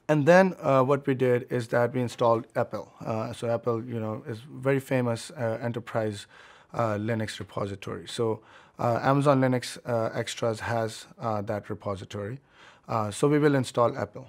[0.10, 2.92] And then uh, what we did is that we installed EPEL.
[3.00, 6.28] Uh, so EPEL, you know, is very famous uh, enterprise
[6.74, 8.10] Linux repository.
[8.10, 8.42] So
[8.78, 9.78] Amazon Linux
[10.13, 12.39] Extras has that repository.
[13.12, 14.28] So we will install EPEL.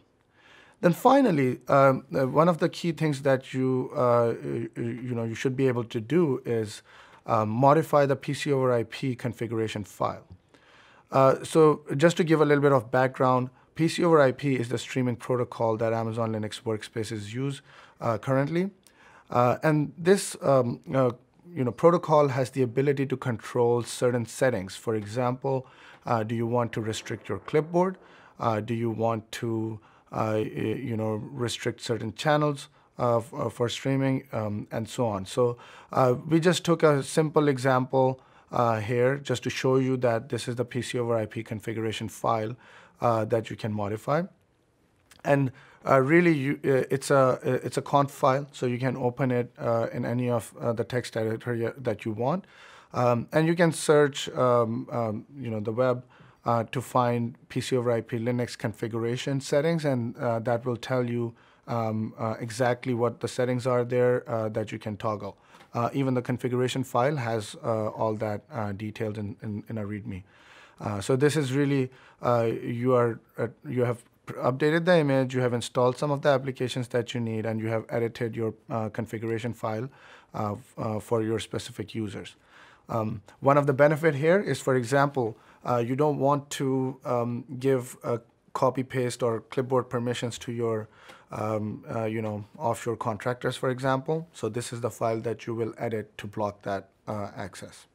[0.81, 5.35] Then finally, um, uh, one of the key things that you uh, you know you
[5.35, 6.83] should be able to do is
[7.27, 10.25] um, modify the PC over IP configuration file.
[11.13, 14.79] Uh, so just to give a little bit of background, PC over IP is the
[14.79, 17.61] streaming protocol that Amazon Linux workspaces use
[18.01, 18.71] uh, currently,
[19.31, 21.11] uh, and this um, uh,
[21.55, 24.77] you know protocol has the ability to control certain settings.
[24.77, 25.67] For example,
[26.27, 27.99] do you want to restrict your clipboard?
[28.65, 29.81] Do you want to
[30.13, 35.25] uh, you know, restrict certain channels uh, uh, for streaming um, and so on.
[35.25, 35.57] So
[36.29, 38.21] we just took a simple example
[38.83, 42.57] here just to show you that this is the PC over IP configuration file
[43.01, 44.23] that you can modify.
[45.25, 45.53] And
[45.89, 49.53] uh, really, you, uh, it's a it's a conf file, so you can open it
[49.59, 52.47] uh, in any of the text editor that you want,
[52.93, 56.05] um, and you can search, um, um, you know, the web
[56.45, 61.35] uh, to find PC over IP Linux configuration settings, and uh, that will tell you
[61.69, 65.37] um, uh, exactly what the settings are there uh, that you can toggle.
[65.73, 68.43] Uh, even the configuration file has uh, all that
[68.77, 70.25] detailed in, in, in, a README.
[71.01, 71.91] so this is really
[72.65, 73.21] you are
[73.69, 77.47] you have updated the image, you have installed some of the applications that you need,
[77.47, 78.53] and you have edited your
[78.93, 79.89] configuration file
[81.01, 82.35] for your specific users.
[82.89, 85.37] Um, one of the benefit here is, for example,
[85.69, 87.97] uh, you don't want to um, give
[88.53, 90.89] copy paste or clipboard permissions to your
[91.31, 94.29] um, uh, you know offshore contractors for example.
[94.33, 97.87] So this is the file that you will edit to block that uh, access.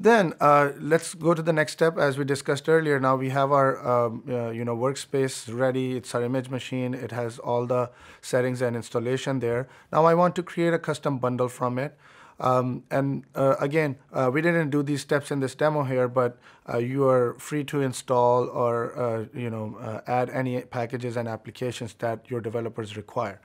[0.00, 1.98] Then uh, let's go to the next step.
[1.98, 5.96] As we discussed earlier now we have our um, uh, you know workspace ready.
[5.96, 6.94] It's our image machine.
[6.94, 7.90] It has all the
[8.22, 9.68] settings and installation there.
[9.92, 11.98] Now I want to create a custom bundle from it
[12.40, 16.38] um, and uh, again, uh, we didn't do these steps in this demo here, but
[16.72, 21.26] uh, you are free to install or uh, you know uh, add any packages and
[21.28, 23.40] applications that your developers require.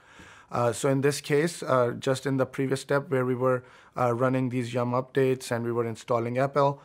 [0.51, 1.63] Uh, so in this case,
[1.97, 3.63] just in the previous step where we were
[3.95, 6.79] running these Yum updates and we were installing EPEL,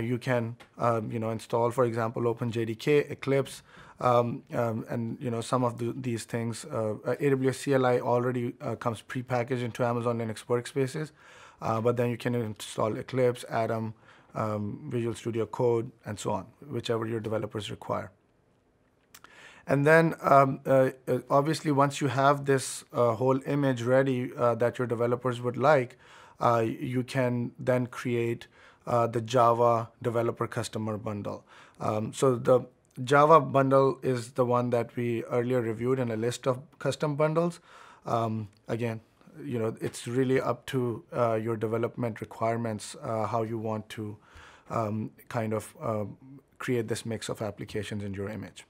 [0.00, 3.62] you can um, you know install, for example, OpenJDK, Eclipse,
[4.00, 6.64] um, um, and you know some of the, these things.
[6.64, 11.10] AWS CLI already comes prepackaged into Amazon Linux workspaces.
[11.60, 13.94] Uh, but then you can install Eclipse, Atom,
[14.34, 18.10] um, Visual Studio Code, and so on, whichever your developers require.
[19.66, 24.54] And then um, uh, uh, obviously once you have this uh, whole image ready uh,
[24.54, 25.98] that your developers would like,
[26.40, 28.46] uh, you can then create
[28.86, 31.44] the Java developer customer bundle.
[31.78, 32.60] Um, so the
[33.04, 37.60] Java bundle is the one that we earlier reviewed in a list of custom bundles.
[38.06, 39.02] Um, again,
[39.44, 44.16] you know, it's really up to uh, your development requirements uh, how you want to
[44.70, 46.04] um, kind of uh,
[46.58, 48.64] create this mix of applications in your image.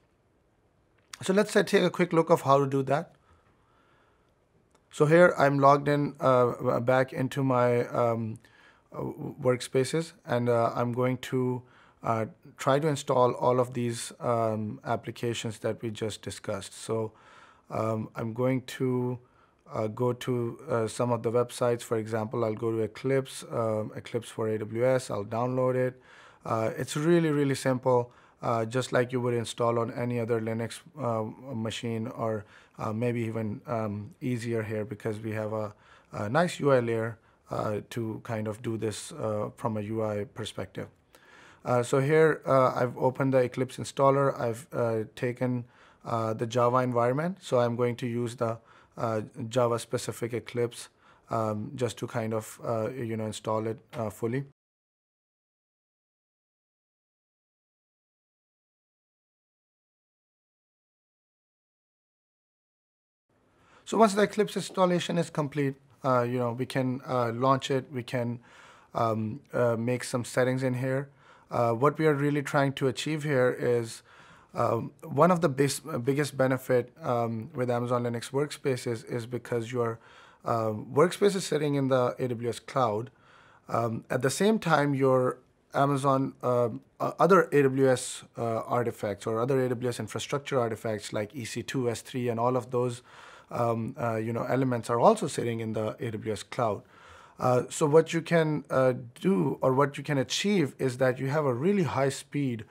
[1.21, 3.13] So let's say take a quick look of how to do that.
[4.91, 8.39] So here I'm logged in uh, back into my um,
[8.91, 9.01] uh,
[9.41, 11.61] workspaces and uh, I'm going to
[12.57, 16.73] try to install all of these um, applications that we just discussed.
[16.73, 17.11] So
[17.69, 19.19] um, I'm going to
[19.73, 21.81] uh, go to uh, some of the websites.
[21.81, 25.11] For example, I'll go to Eclipse, uh, Eclipse for AWS.
[25.11, 26.01] I'll download it.
[26.45, 28.11] Uh, it's really, really simple,
[28.41, 32.45] uh, just like you would install on any other Linux uh, machine, or
[32.93, 35.73] maybe even um, easier here because we have a,
[36.13, 37.17] a nice UI layer
[37.89, 39.11] to kind of do this
[39.57, 40.87] from a UI perspective.
[41.83, 44.39] so here I've opened the Eclipse installer.
[44.39, 45.65] I've taken
[46.03, 47.37] the Java environment.
[47.41, 48.57] So I'm going to use the
[48.97, 50.89] uh, Java specific Eclipse
[51.29, 54.43] um, just to kind of uh, you know install it uh, fully.
[63.85, 65.73] So once the Eclipse installation is complete,
[66.05, 67.91] uh, you know, we can uh, launch it.
[67.91, 68.39] We can
[68.93, 71.09] um, uh, make some settings in here.
[71.49, 74.03] what we are really trying to achieve here is
[74.53, 79.99] um, one of the biggest benefit um, with Amazon Linux Workspaces is because your
[80.43, 83.11] uh, workspace is sitting in the AWS cloud.
[83.67, 85.37] Um, at the same time, your
[85.73, 86.69] Amazon uh,
[86.99, 92.71] other AWS uh, artifacts or other AWS infrastructure artifacts like EC2, S3, and all of
[92.71, 93.03] those
[93.51, 96.81] um, uh, you know elements are also sitting in the AWS cloud.
[97.39, 101.27] Uh, so what you can uh, do or what you can achieve is that you
[101.27, 102.65] have a really high speed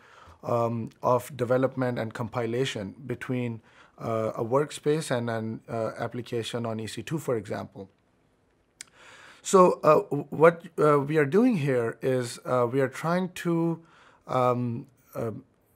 [0.45, 3.61] um, of development and compilation between
[4.01, 7.89] uh, a workspace and an uh, application on EC2, for example.
[9.43, 13.81] So uh, what uh, we are doing here is uh, we are trying to
[14.27, 15.31] um, uh,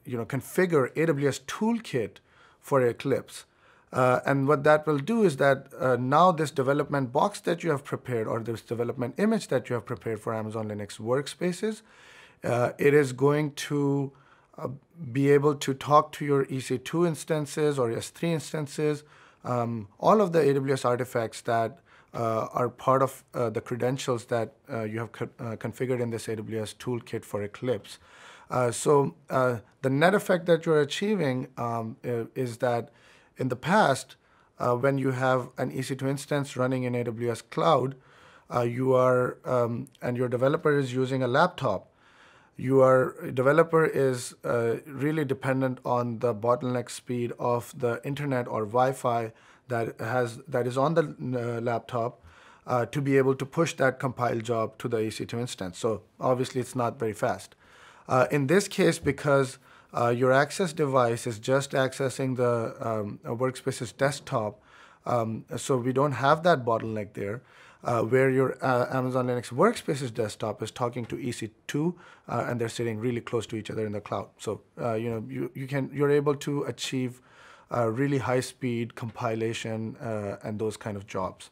[0.04, 2.16] you know, configure AWS Toolkit
[2.60, 3.46] for Eclipse.
[3.92, 5.68] and what that will do is that
[6.00, 9.86] now this development box that you have prepared or this development image that you have
[9.86, 11.82] prepared for Amazon Linux workspaces,
[12.78, 14.12] it is going to
[14.59, 14.68] uh,
[15.11, 19.03] be able to talk to your EC2 instances or S3 instances,
[19.44, 21.78] um, all of the AWS artifacts that
[22.14, 26.11] uh, are part of uh, the credentials that uh, you have co uh, configured in
[26.11, 27.98] this AWS toolkit for Eclipse.
[28.72, 32.90] So the net effect that you're achieving um, is that
[33.38, 34.16] in the past,
[34.59, 37.94] when you have an EC2 instance running in AWS Cloud,
[38.62, 41.91] you are um, and your developer is using a laptop
[42.57, 49.32] your developer is uh, really dependent on the bottleneck speed of the internet or Wi-Fi
[49.68, 52.20] that has that is on the uh, laptop
[52.66, 55.78] uh, to be able to push that compile job to the EC2 instance.
[55.78, 57.55] So obviously, it's not very fast.
[58.09, 59.59] Uh, in this case, because
[59.96, 64.61] uh, your access device is just accessing the um, workspace's desktop,
[65.07, 67.42] um, so we don't have that bottleneck there.
[67.85, 71.95] Uh, where your uh, Amazon Linux Workspaces desktop is talking to EC2,
[72.28, 74.28] uh, and they're sitting really close to each other in the cloud.
[74.39, 77.20] So uh, you know you, you can you're able to achieve
[77.74, 81.51] uh, really high speed compilation uh, and those kind of jobs.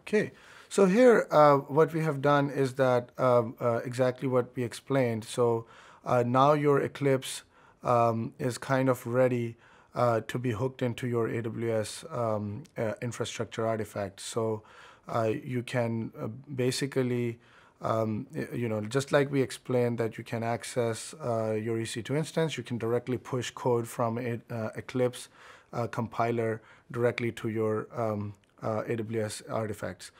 [0.00, 0.32] Okay,
[0.68, 1.26] so here
[1.68, 3.54] what we have done is that um,
[3.84, 5.24] exactly what we explained.
[5.24, 5.66] So
[6.04, 7.42] now your Eclipse
[7.84, 9.56] um, is kind of ready
[9.94, 14.20] uh, to be hooked into your AWS um, uh, infrastructure artifact.
[14.20, 14.62] So
[15.08, 17.38] uh, you can uh, basically,
[17.82, 22.56] um, you know, just like we explained that you can access uh, your EC2 instance,
[22.56, 25.28] you can directly push code from a, uh, Eclipse
[25.92, 26.60] compiler
[26.90, 30.10] directly to your um, AWS artifacts.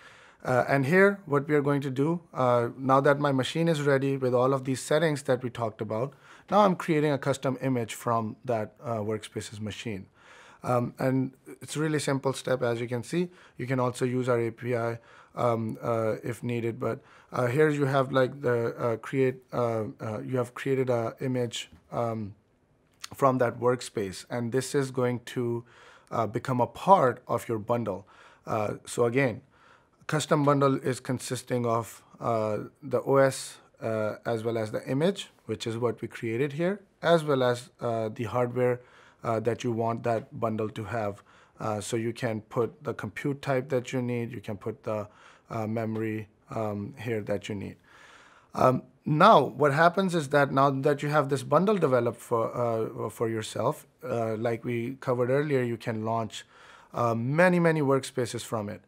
[0.44, 4.32] And here, what we are going to do, now that my machine is ready with
[4.32, 6.14] all of these settings that we talked about,
[6.51, 10.07] now I'm creating a custom image from that uh, workspace's machine.
[10.62, 11.32] Um, and
[11.62, 13.30] it's a really simple step, as you can see.
[13.57, 14.98] You can also use our API
[15.34, 16.78] um, uh, if needed.
[16.78, 17.01] But
[17.32, 22.34] uh, here you have like the uh, create, you have created an image um,
[23.14, 24.26] from that workspace.
[24.28, 25.64] And this is going to
[26.32, 28.07] become a part of your bundle.
[28.84, 29.40] so again,
[30.07, 35.66] custom bundle is consisting of uh, the OS uh, as well as the image, which
[35.66, 38.80] is what we created here, as well as uh, the hardware
[39.24, 41.22] uh, that you want that bundle to have.
[41.59, 45.09] Uh, so you can put the compute type that you need, you can put the
[45.51, 47.76] uh, memory um, here that you need.
[48.55, 53.28] Um, now, what happens is that now that you have this bundle developed for, for
[53.28, 56.44] yourself, like we covered earlier, you can launch
[57.16, 58.82] many, many workspaces from it.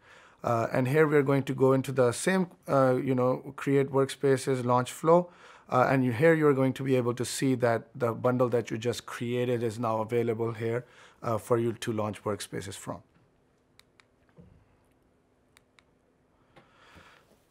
[0.44, 4.64] Uh, and here we're going to go into the same, uh, you know, create workspaces,
[4.64, 5.30] launch flow.
[5.72, 8.70] Uh, and you, here you're going to be able to see that the bundle that
[8.70, 10.84] you just created is now available here
[11.22, 13.02] uh, for you to launch workspaces from.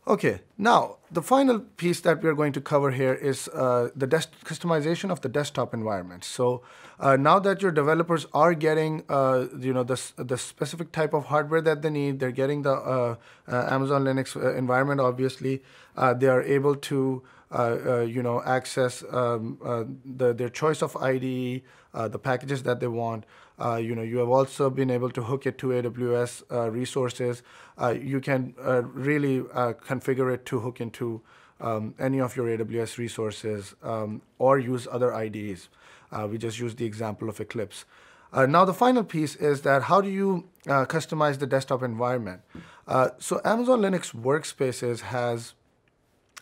[0.08, 5.10] Okay, now the final piece that we're going to cover here is uh, the customization
[5.10, 6.24] of the desktop environment.
[6.24, 6.62] So
[7.00, 11.26] uh, now that your developers are getting, uh, you know, the, the specific type of
[11.26, 13.16] hardware that they need, they're getting the uh,
[13.48, 15.64] uh, Amazon Linux uh, environment, obviously,
[16.18, 17.24] they are able to,
[17.54, 19.58] you know, access um,
[20.06, 23.26] the, their choice of IDE, the packages that they want.
[23.62, 27.44] Uh, you know, you have also been able to hook it to AWS uh, resources.
[27.80, 31.22] Uh, you can uh, really uh, configure it to hook into
[31.60, 35.70] um, any of your AWS resources um, or use other IDEs.
[36.12, 37.86] Uh, we just used the example of Eclipse.
[38.34, 42.42] now, the final piece is that how do you customize the desktop environment?
[43.20, 45.54] so Amazon Linux Workspaces has,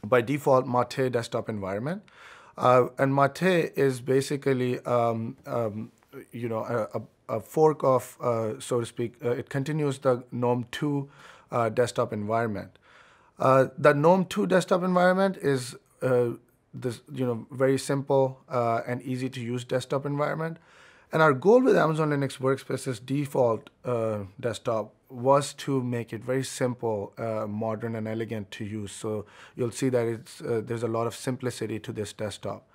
[0.03, 2.03] by default, Mate desktop environment.
[2.57, 5.91] and Mate is basically um, um,
[6.31, 6.59] you know,
[6.93, 7.01] a,
[7.37, 11.09] a fork of, uh, so to speak, uh, it continues the GNOME 2
[11.51, 12.77] uh, desktop environment.
[13.37, 16.31] Uh, the GNOME 2 desktop environment is uh,
[16.73, 20.57] this, you know, very simple uh, and easy to use desktop environment.
[21.11, 23.69] And our goal with Amazon Linux Workspace's default
[24.39, 27.13] desktop was to make it very simple,
[27.47, 28.91] modern, and elegant to use.
[28.91, 32.67] So you'll see that it's, there's a lot of simplicity to this desktop.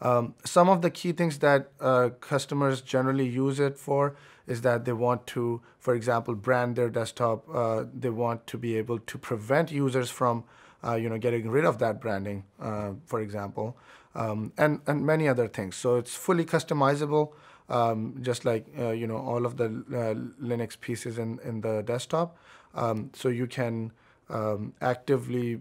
[0.00, 4.16] Um, some of the key things that uh, customers generally use it for
[4.48, 7.44] is that they want to, for example, brand their desktop.
[7.52, 10.42] Uh, they want to be able to prevent users from,
[10.84, 13.76] uh, you know, getting rid of that branding, uh, for example,
[14.16, 15.76] um, and and many other things.
[15.76, 17.32] So it's fully customizable,
[17.68, 21.82] um, just like uh, you know all of the uh, Linux pieces in in the
[21.82, 22.36] desktop.
[22.74, 23.92] Um, so you can
[24.30, 25.60] um, actively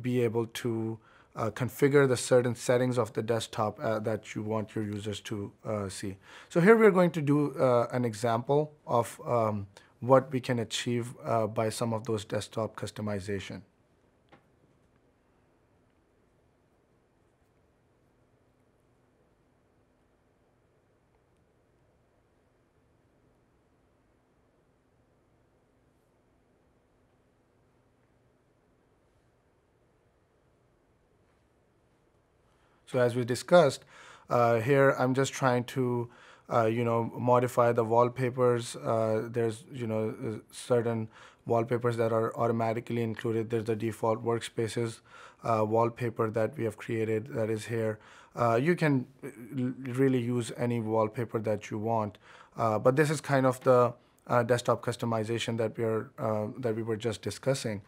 [0.00, 0.98] be able to
[1.36, 5.52] uh, configure the certain settings of the desktop uh, that you want your users to
[5.64, 6.16] uh, see.
[6.48, 9.66] So here we're going to do uh, an example of um,
[10.00, 13.62] what we can achieve uh, by some of those desktop customization.
[32.96, 33.84] So as we discussed,
[34.30, 36.08] uh, here I'm just trying to,
[36.50, 38.74] uh, you know, modify the wallpapers.
[38.74, 41.08] Uh, there's, you know, uh, certain
[41.44, 43.50] wallpapers that are automatically included.
[43.50, 45.00] There's the default workspaces
[45.44, 47.98] uh, wallpaper that we have created that is here.
[48.34, 49.04] Uh, you can
[49.52, 52.16] really use any wallpaper that you want,
[52.56, 53.92] but this is kind of the
[54.46, 56.10] desktop customization that we are
[56.56, 57.82] that we were just discussing.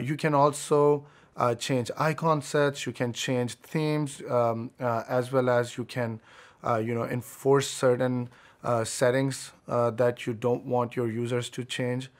[0.00, 1.04] you can also
[1.38, 6.20] uh, change icon sets, you can change themes, um, uh, as well as you can,
[6.64, 8.28] uh, you know, enforce certain
[8.64, 12.10] uh, settings uh, that you don't want your users to change.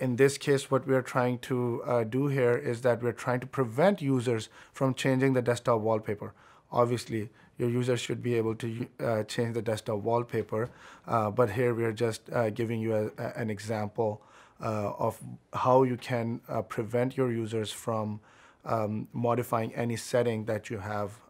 [0.00, 4.02] In this case, what we're trying to do here is that we're trying to prevent
[4.02, 6.32] users from changing the desktop wallpaper.
[6.72, 10.70] Obviously, your users should be able to uh, change the desktop wallpaper,
[11.06, 14.20] uh, but here we're just uh, giving you a, a, an example
[14.60, 15.20] of
[15.52, 18.18] how you can prevent your users from
[18.64, 21.20] um, modifying any setting that you have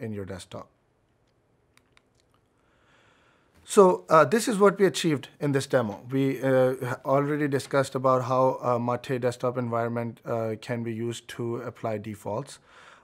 [0.00, 0.68] in your desktop.
[3.66, 6.02] So uh, this is what we achieved in this demo.
[6.10, 6.74] We uh,
[7.04, 12.58] already discussed about how Mate desktop environment uh, can be used to apply defaults.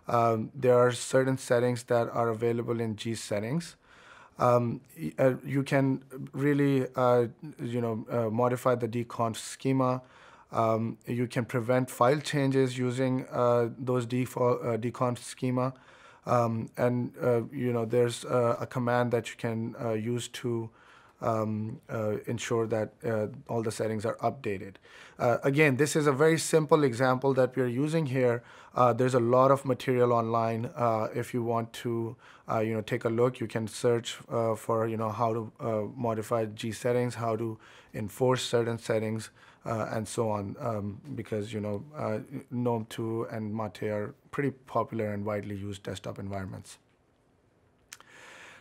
[0.06, 3.76] Um, there are certain settings that are available in G settings.
[4.38, 4.80] Um,
[5.18, 6.02] uh, you can
[6.32, 7.26] really, uh,
[7.62, 10.02] you know, uh, modify the dconf schema.
[10.52, 13.26] Um, you can prevent file changes using
[13.78, 15.74] those default dconf schema.
[16.26, 20.70] Um, and uh, you know, there's uh, a command that you can uh, use to
[21.22, 24.74] um, uh, ensure that uh, all the settings are updated.
[25.18, 28.42] Uh, again, this is a very simple example that we're using here.
[28.96, 30.70] there's a lot of material online.
[31.14, 32.16] if you want to,
[32.62, 34.18] you know, take a look, you can search
[34.56, 37.58] for, you know, how to modify G settings, how to
[37.92, 39.30] enforce certain settings
[39.64, 42.18] uh, and so on, um, because you know uh,
[42.50, 46.78] GNOME 2 and Mate are pretty popular and widely used desktop environments.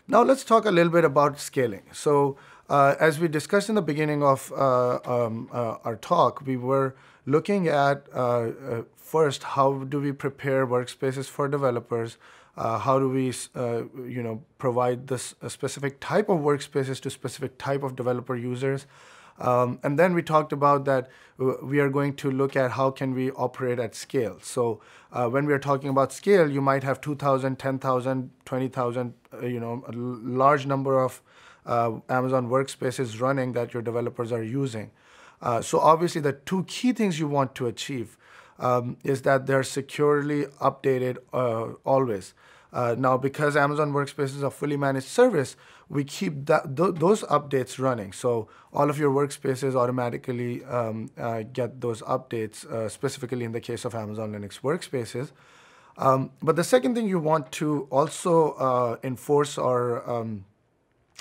[0.08, 1.84] Now let's talk a little bit about scaling.
[1.94, 2.36] So
[2.68, 6.96] uh, as we discussed in the beginning of uh, um, uh, our talk, we were
[7.26, 12.18] looking at uh, first how do we prepare workspaces for developers.
[12.58, 13.32] how do we,
[14.16, 18.86] you know, provide this specific type of workspaces to specific type of developer users?
[19.40, 21.10] Um, and then we talked about that
[21.40, 24.38] uh, we are going to look at how can we operate at scale.
[24.42, 24.82] So
[25.12, 29.60] uh, when we are talking about scale, you might have 2,000, 10,000, 20,000, uh, you
[29.60, 31.22] know, a large number of
[31.66, 34.92] uh, Amazon workspaces running that your developers are using.
[35.42, 38.18] Uh, so obviously the two key things you want to achieve
[38.60, 42.34] um, is that they're securely updated uh, always.
[42.72, 45.56] Uh, now, because Amazon Workspace is a fully managed service,
[45.90, 48.14] we keep that, th those updates running.
[48.14, 53.62] So all of your workspaces automatically um, uh, get those updates, uh, specifically in the
[53.62, 55.32] case of Amazon Linux Workspaces.
[55.98, 60.46] Um, but the second thing you want to also uh, enforce or, um,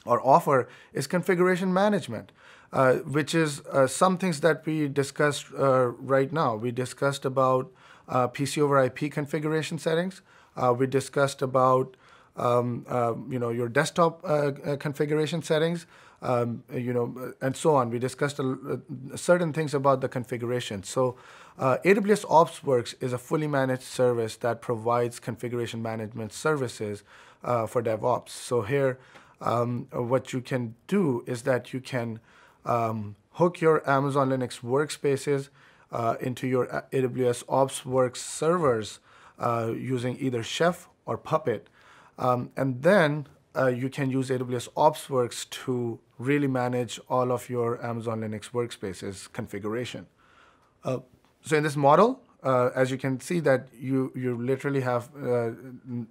[0.04, 2.32] or offer is configuration management.
[2.70, 6.54] Uh, which is uh, some things that we discussed right now.
[6.54, 7.72] We discussed about
[8.06, 10.20] PC over IP configuration settings.
[10.58, 11.96] Uh, we discussed about
[12.36, 15.86] um, uh, you know your desktop uh, uh configuration settings,
[16.22, 17.90] um, you know, and so on.
[17.90, 18.80] We discussed a,
[19.14, 20.82] certain things about the configuration.
[20.82, 21.16] So
[21.58, 27.02] uh, AWS OpsWorks is a fully managed service that provides configuration management services
[27.42, 28.30] uh, for DevOps.
[28.30, 28.98] So here,
[29.40, 32.20] um, what you can do is that you can
[32.64, 35.48] um, hook your Amazon Linux workspaces
[36.20, 39.00] into your AWS OpsWorks servers
[39.38, 41.68] uh, using either Chef or Puppet.
[42.18, 43.26] Um, and then
[43.56, 49.32] uh, you can use AWS OpsWorks to really manage all of your Amazon Linux workspaces
[49.32, 50.06] configuration.
[50.84, 50.98] Uh,
[51.42, 55.50] so in this model, uh, as you can see that you, you literally have uh,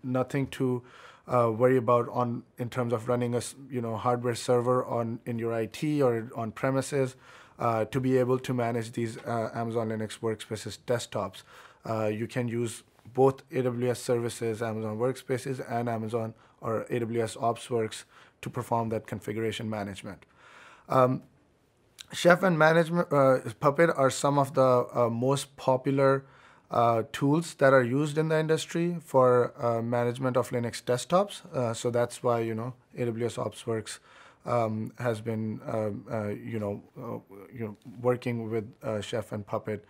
[0.03, 0.83] nothing to
[1.27, 5.37] uh, worry about on in terms of running a you know hardware server on in
[5.37, 7.17] your IT or on premises
[7.91, 11.43] to be able to manage these Amazon Linux workspaces desktops.
[12.13, 18.03] you can use both AWS services, Amazon Workspaces, and Amazon or AWS OpsWorks
[18.41, 20.25] to perform that configuration management.
[20.89, 21.23] Um,
[22.13, 26.25] Chef and Management uh, Puppet are some of the uh, most popular
[26.71, 31.45] uh, tools that are used in the industry for uh, management of Linux desktops.
[31.53, 33.99] Uh, so that's why you know AWS OpsWorks
[34.45, 36.81] um, has been uh, you know
[37.53, 38.65] you know working with
[39.03, 39.83] Chef and Puppet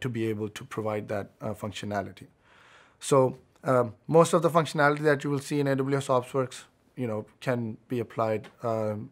[0.00, 2.26] to be able to provide that functionality.
[3.00, 6.64] So um, most of the functionality that you will see in AWS OpsWorks,
[6.96, 9.10] you know, can be applied um,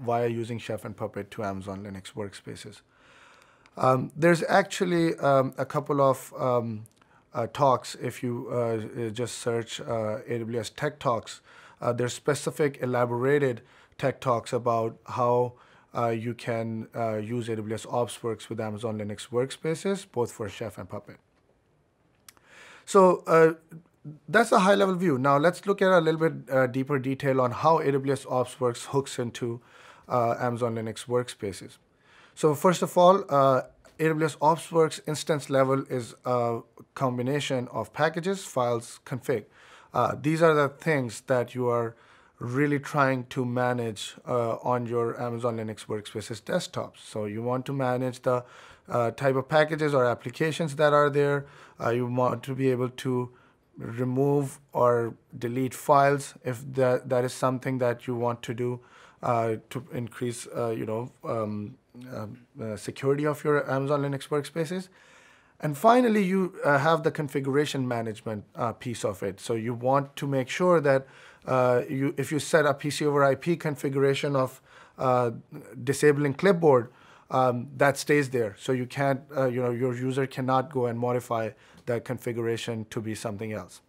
[0.00, 2.82] via using Chef and Puppet to Amazon Linux workspaces.
[3.76, 6.84] Um, there's actually um, a couple of um,
[7.32, 11.40] uh, talks if you uh, just search uh, AWS Tech Talks.
[11.80, 13.62] Uh, there's specific elaborated
[13.98, 15.54] tech talks about how
[15.96, 20.88] uh, you can uh, use AWS OpsWorks with Amazon Linux workspaces, both for Chef and
[20.88, 21.18] Puppet.
[22.84, 23.54] So uh,
[24.28, 25.18] that's a high level view.
[25.18, 29.18] Now let's look at a little bit uh, deeper detail on how AWS OpsWorks hooks
[29.18, 29.60] into
[30.08, 31.78] uh, Amazon Linux workspaces.
[32.34, 33.22] So first of all,
[33.98, 36.60] AWS OpsWorks instance level is a
[36.94, 39.44] combination of packages, files, config.
[39.92, 41.94] Uh, these are the things that you are
[42.40, 46.98] really trying to manage uh, on your Amazon Linux Workspaces desktops.
[46.98, 48.44] So you want to manage the
[48.88, 51.46] uh, type of packages or applications that are there.
[51.80, 53.30] Uh, you want to be able to
[53.76, 58.80] remove or delete files if that, that is something that you want to do
[59.22, 61.76] uh, to increase, uh, you know, um,
[62.12, 64.88] um, uh, security of your Amazon Linux workspaces.
[65.60, 69.40] And finally, you uh, have the configuration management uh, piece of it.
[69.40, 71.06] So you want to make sure that
[71.88, 74.60] you, if you set a PC over IP configuration of
[75.82, 76.90] disabling clipboard,
[77.30, 78.56] um, that stays there.
[78.58, 81.50] So you can't, you know, your user cannot go and modify
[81.86, 83.80] that configuration to be something else.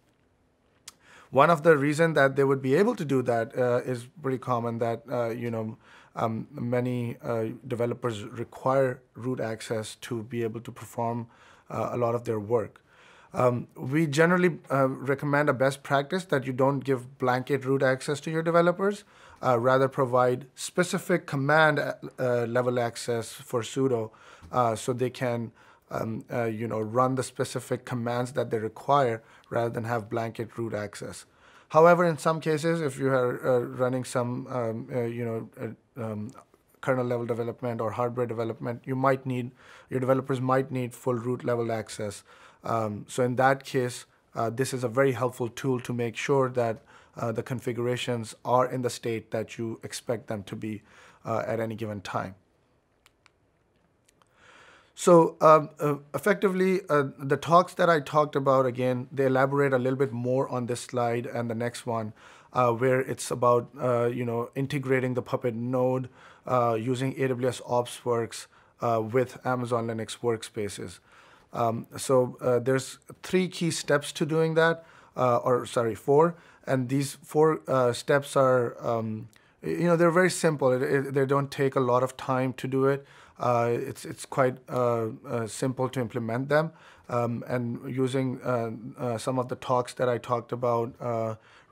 [1.30, 4.38] One of the reasons that they would be able to do that uh, is pretty
[4.38, 5.76] common that, uh, you know,
[6.14, 11.26] um, many uh, developers require root access to be able to perform
[11.68, 12.80] uh, a lot of their work.
[13.34, 18.20] Um, we generally uh, recommend a best practice that you don't give blanket root access
[18.20, 19.04] to your developers,
[19.42, 21.78] uh, rather provide specific command
[22.18, 24.10] level access for sudo
[24.76, 25.52] so they can
[25.90, 30.56] um, uh, you know, run the specific commands that they require rather than have blanket
[30.58, 31.26] root access.
[31.68, 36.02] However, in some cases, if you are uh, running some, um, uh, you know, uh,
[36.02, 36.32] um,
[36.80, 39.50] kernel level development or hardware development, you might need,
[39.90, 42.22] your developers might need full root level access.
[42.62, 46.48] Um, so in that case, uh, this is a very helpful tool to make sure
[46.50, 46.82] that
[47.16, 50.82] uh, the configurations are in the state that you expect them to be
[51.24, 52.36] at any given time.
[54.98, 59.78] So um, uh, effectively, uh, the talks that I talked about, again, they elaborate a
[59.78, 62.14] little bit more on this slide and the next one,
[62.54, 66.08] uh, where it's about, uh, you know, integrating the Puppet node
[66.46, 68.46] uh, using AWS OpsWorks
[68.80, 70.98] uh, with Amazon Linux workspaces.
[71.52, 76.36] Um, so there's three key steps to doing that, or sorry, four.
[76.66, 77.60] And these four
[77.94, 79.28] steps are, um,
[79.62, 80.72] you know, they're very simple.
[80.72, 83.06] It, it, they don't take a lot of time to do it.
[83.38, 86.72] Uh, it's it's quite uh, uh, simple to implement them.
[87.08, 88.40] Um, and using
[89.18, 90.92] some of the talks that I talked about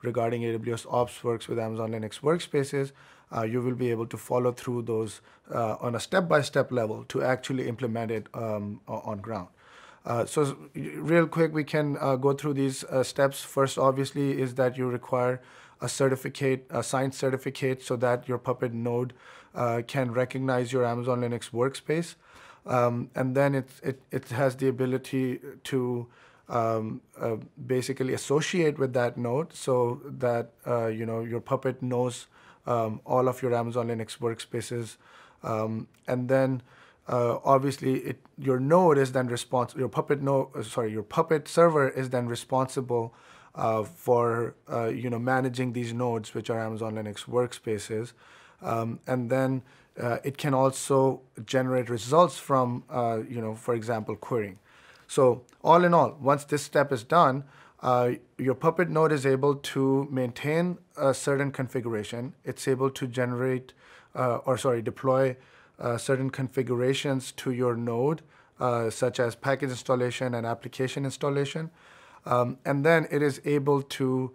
[0.01, 2.91] regarding AWS OpsWorks with Amazon Linux Workspaces,
[3.35, 5.19] uh, you will be able to follow through those
[5.53, 9.49] uh, on a step-by-step level to actually implement it um, on ground.
[10.05, 13.41] Uh, so real quick, we can go through these steps.
[13.41, 15.41] First, obviously, is that you require
[15.81, 19.13] a certificate, a signed certificate, so that your Puppet node
[19.55, 22.15] uh, can recognize your Amazon Linux workspace.
[22.65, 26.07] Um, and then it, it, it has the ability to
[26.49, 32.27] um, uh, basically associate with that node so that uh, you know your Puppet knows
[32.65, 34.97] um, all of your Amazon Linux workspaces.
[35.43, 36.61] Um, and then
[37.07, 41.47] uh, obviously it, your node is then responsible, your Puppet node, uh, sorry, your Puppet
[41.47, 43.13] server is then responsible
[43.53, 48.13] uh, for uh, you know managing these nodes, which are Amazon Linux workspaces.
[48.61, 49.61] Um, and then
[50.01, 54.59] uh, it can also generate results from, uh, you know, for example, querying.
[55.07, 57.43] So all in all, once this step is done,
[58.37, 62.33] your Puppet node is able to maintain a certain configuration.
[62.43, 63.73] It's able to generate,
[64.15, 65.37] or sorry, deploy
[65.79, 68.21] uh, certain configurations to your node,
[68.59, 71.71] uh, such as package installation and application installation.
[72.25, 74.31] Um, and then it is able to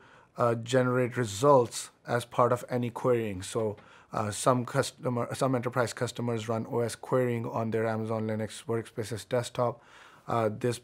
[0.63, 3.43] generate results as part of any querying.
[3.43, 3.77] So
[4.13, 9.83] uh, some customer, some enterprise customers run OS querying on their Amazon Linux Workspaces desktop.
[10.27, 10.81] Uh, this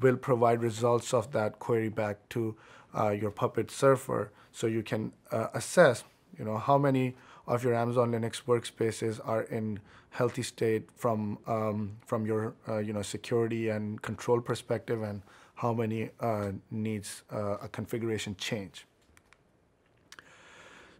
[0.00, 2.56] will provide results of that query back to
[2.98, 6.04] uh, your Puppet server, so you can uh, assess,
[6.38, 7.14] you know, how many
[7.46, 9.80] of your Amazon Linux workspaces are in
[10.10, 15.22] healthy state from um, from your uh, you know security and control perspective, and
[15.54, 18.86] how many uh, needs a configuration change.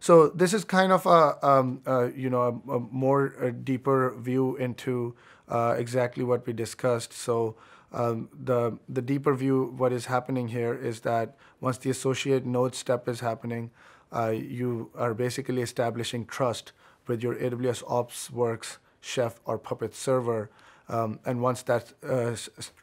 [0.03, 4.13] So this is kind of a, um, uh, you know, a, a more a deeper
[4.19, 5.15] view into
[5.47, 7.13] uh, exactly what we discussed.
[7.13, 7.55] So
[7.93, 12.75] um, the the deeper view, what is happening here is that once the associate node
[12.75, 13.71] step is happening,
[14.15, 16.71] uh, you are basically establishing trust
[17.07, 20.49] with your AWS OpsWorks, Chef, or Puppet server.
[20.89, 22.35] Um, and once that uh,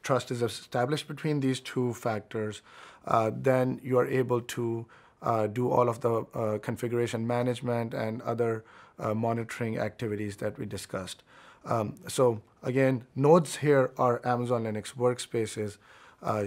[0.03, 2.63] trust is established between these two factors,
[3.07, 4.87] uh, then you are able to
[5.23, 8.65] uh, do all of the uh, configuration management and other
[8.99, 11.23] uh, monitoring activities that we discussed.
[11.65, 15.77] Um, so again, nodes here are Amazon Linux workspaces.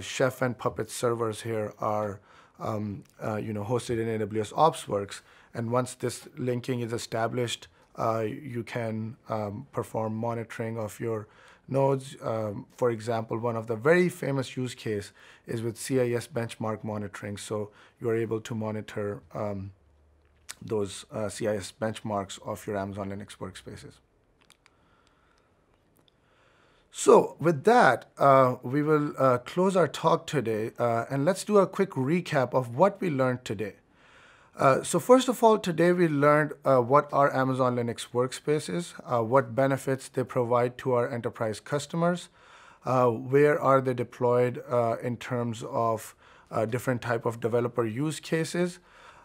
[0.02, 2.20] Chef and Puppet servers here are
[2.60, 5.20] um, uh, you know, hosted in AWS OpsWorks.
[5.52, 11.28] And once this linking is established, uh, you can um, perform monitoring of your
[11.68, 12.16] nodes.
[12.22, 15.12] Um, for example, one of the very famous use case
[15.46, 17.36] is with CIS benchmark monitoring.
[17.36, 19.72] So you're able to monitor um,
[20.60, 23.94] those uh, CIS benchmarks of your Amazon Linux workspaces.
[26.96, 31.58] So with that, uh, we will uh, close our talk today, uh, and let's do
[31.58, 33.74] a quick recap of what we learned today.
[34.56, 39.24] Uh, so first of all, today we learned uh, what are Amazon Linux workspaces, uh,
[39.24, 42.28] what benefits they provide to our enterprise customers,
[42.84, 44.62] where are they deployed
[45.02, 46.14] in terms of
[46.70, 48.78] different type of developer use cases.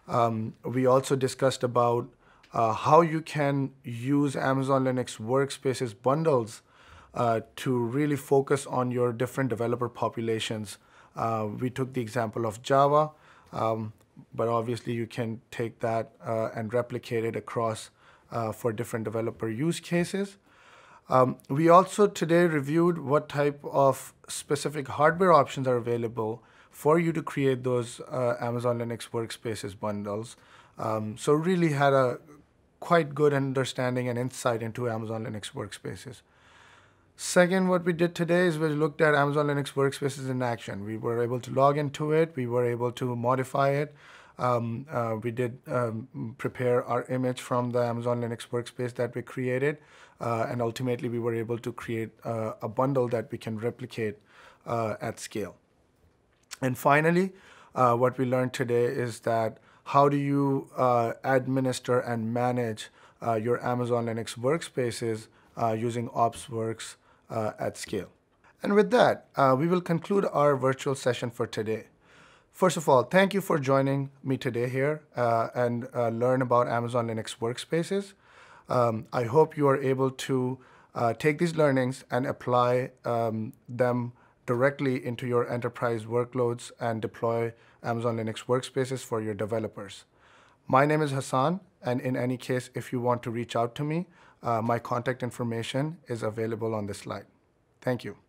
[0.07, 2.09] Um, we also discussed about
[2.51, 6.63] how you can use Amazon Linux workspaces bundles
[7.13, 10.77] uh, to really focus on your different developer populations.
[11.15, 13.11] Uh, we took the example of Java,
[13.51, 13.93] um,
[14.33, 17.89] but obviously you can take that uh, and replicate it across
[18.31, 20.37] uh, for different developer use cases.
[21.09, 27.11] Um, we also today reviewed what type of specific hardware options are available for you
[27.13, 30.37] to create those uh, Amazon Linux workspaces bundles.
[30.77, 32.19] Um, so really had a
[32.79, 36.21] quite good understanding and insight into Amazon Linux workspaces.
[37.21, 40.85] Second, what we did today is we looked at Amazon Linux Workspaces in action.
[40.85, 42.31] We were able to log into it.
[42.33, 43.93] We were able to modify it.
[44.37, 46.07] Um, uh, we did um,
[46.37, 49.79] prepare our image from the Amazon Linux workspace that we created.
[50.21, 54.15] Uh, and ultimately, we were able to create uh, a bundle that we can replicate
[54.65, 55.57] uh, at scale.
[56.61, 57.33] And finally,
[57.75, 62.87] uh, what we learned today is that how do you uh, administer and manage
[63.41, 65.27] your Amazon Linux workspaces
[65.77, 66.95] using OpsWorks
[67.29, 68.09] uh, at scale.
[68.61, 71.87] And with that, uh, we will conclude our virtual session for today.
[72.51, 76.67] First of all, thank you for joining me today here uh, and uh, learn about
[76.67, 78.13] Amazon Linux workspaces.
[78.67, 80.59] Um, I hope you are able to
[80.93, 84.11] uh, take these learnings and apply um, them
[84.45, 90.03] directly into your enterprise workloads and deploy Amazon Linux workspaces for your developers.
[90.67, 93.83] My name is Hassan, and in any case, if you want to reach out to
[93.83, 94.07] me,
[94.41, 97.25] uh, my contact information is available on this slide.
[97.81, 98.28] Thank you.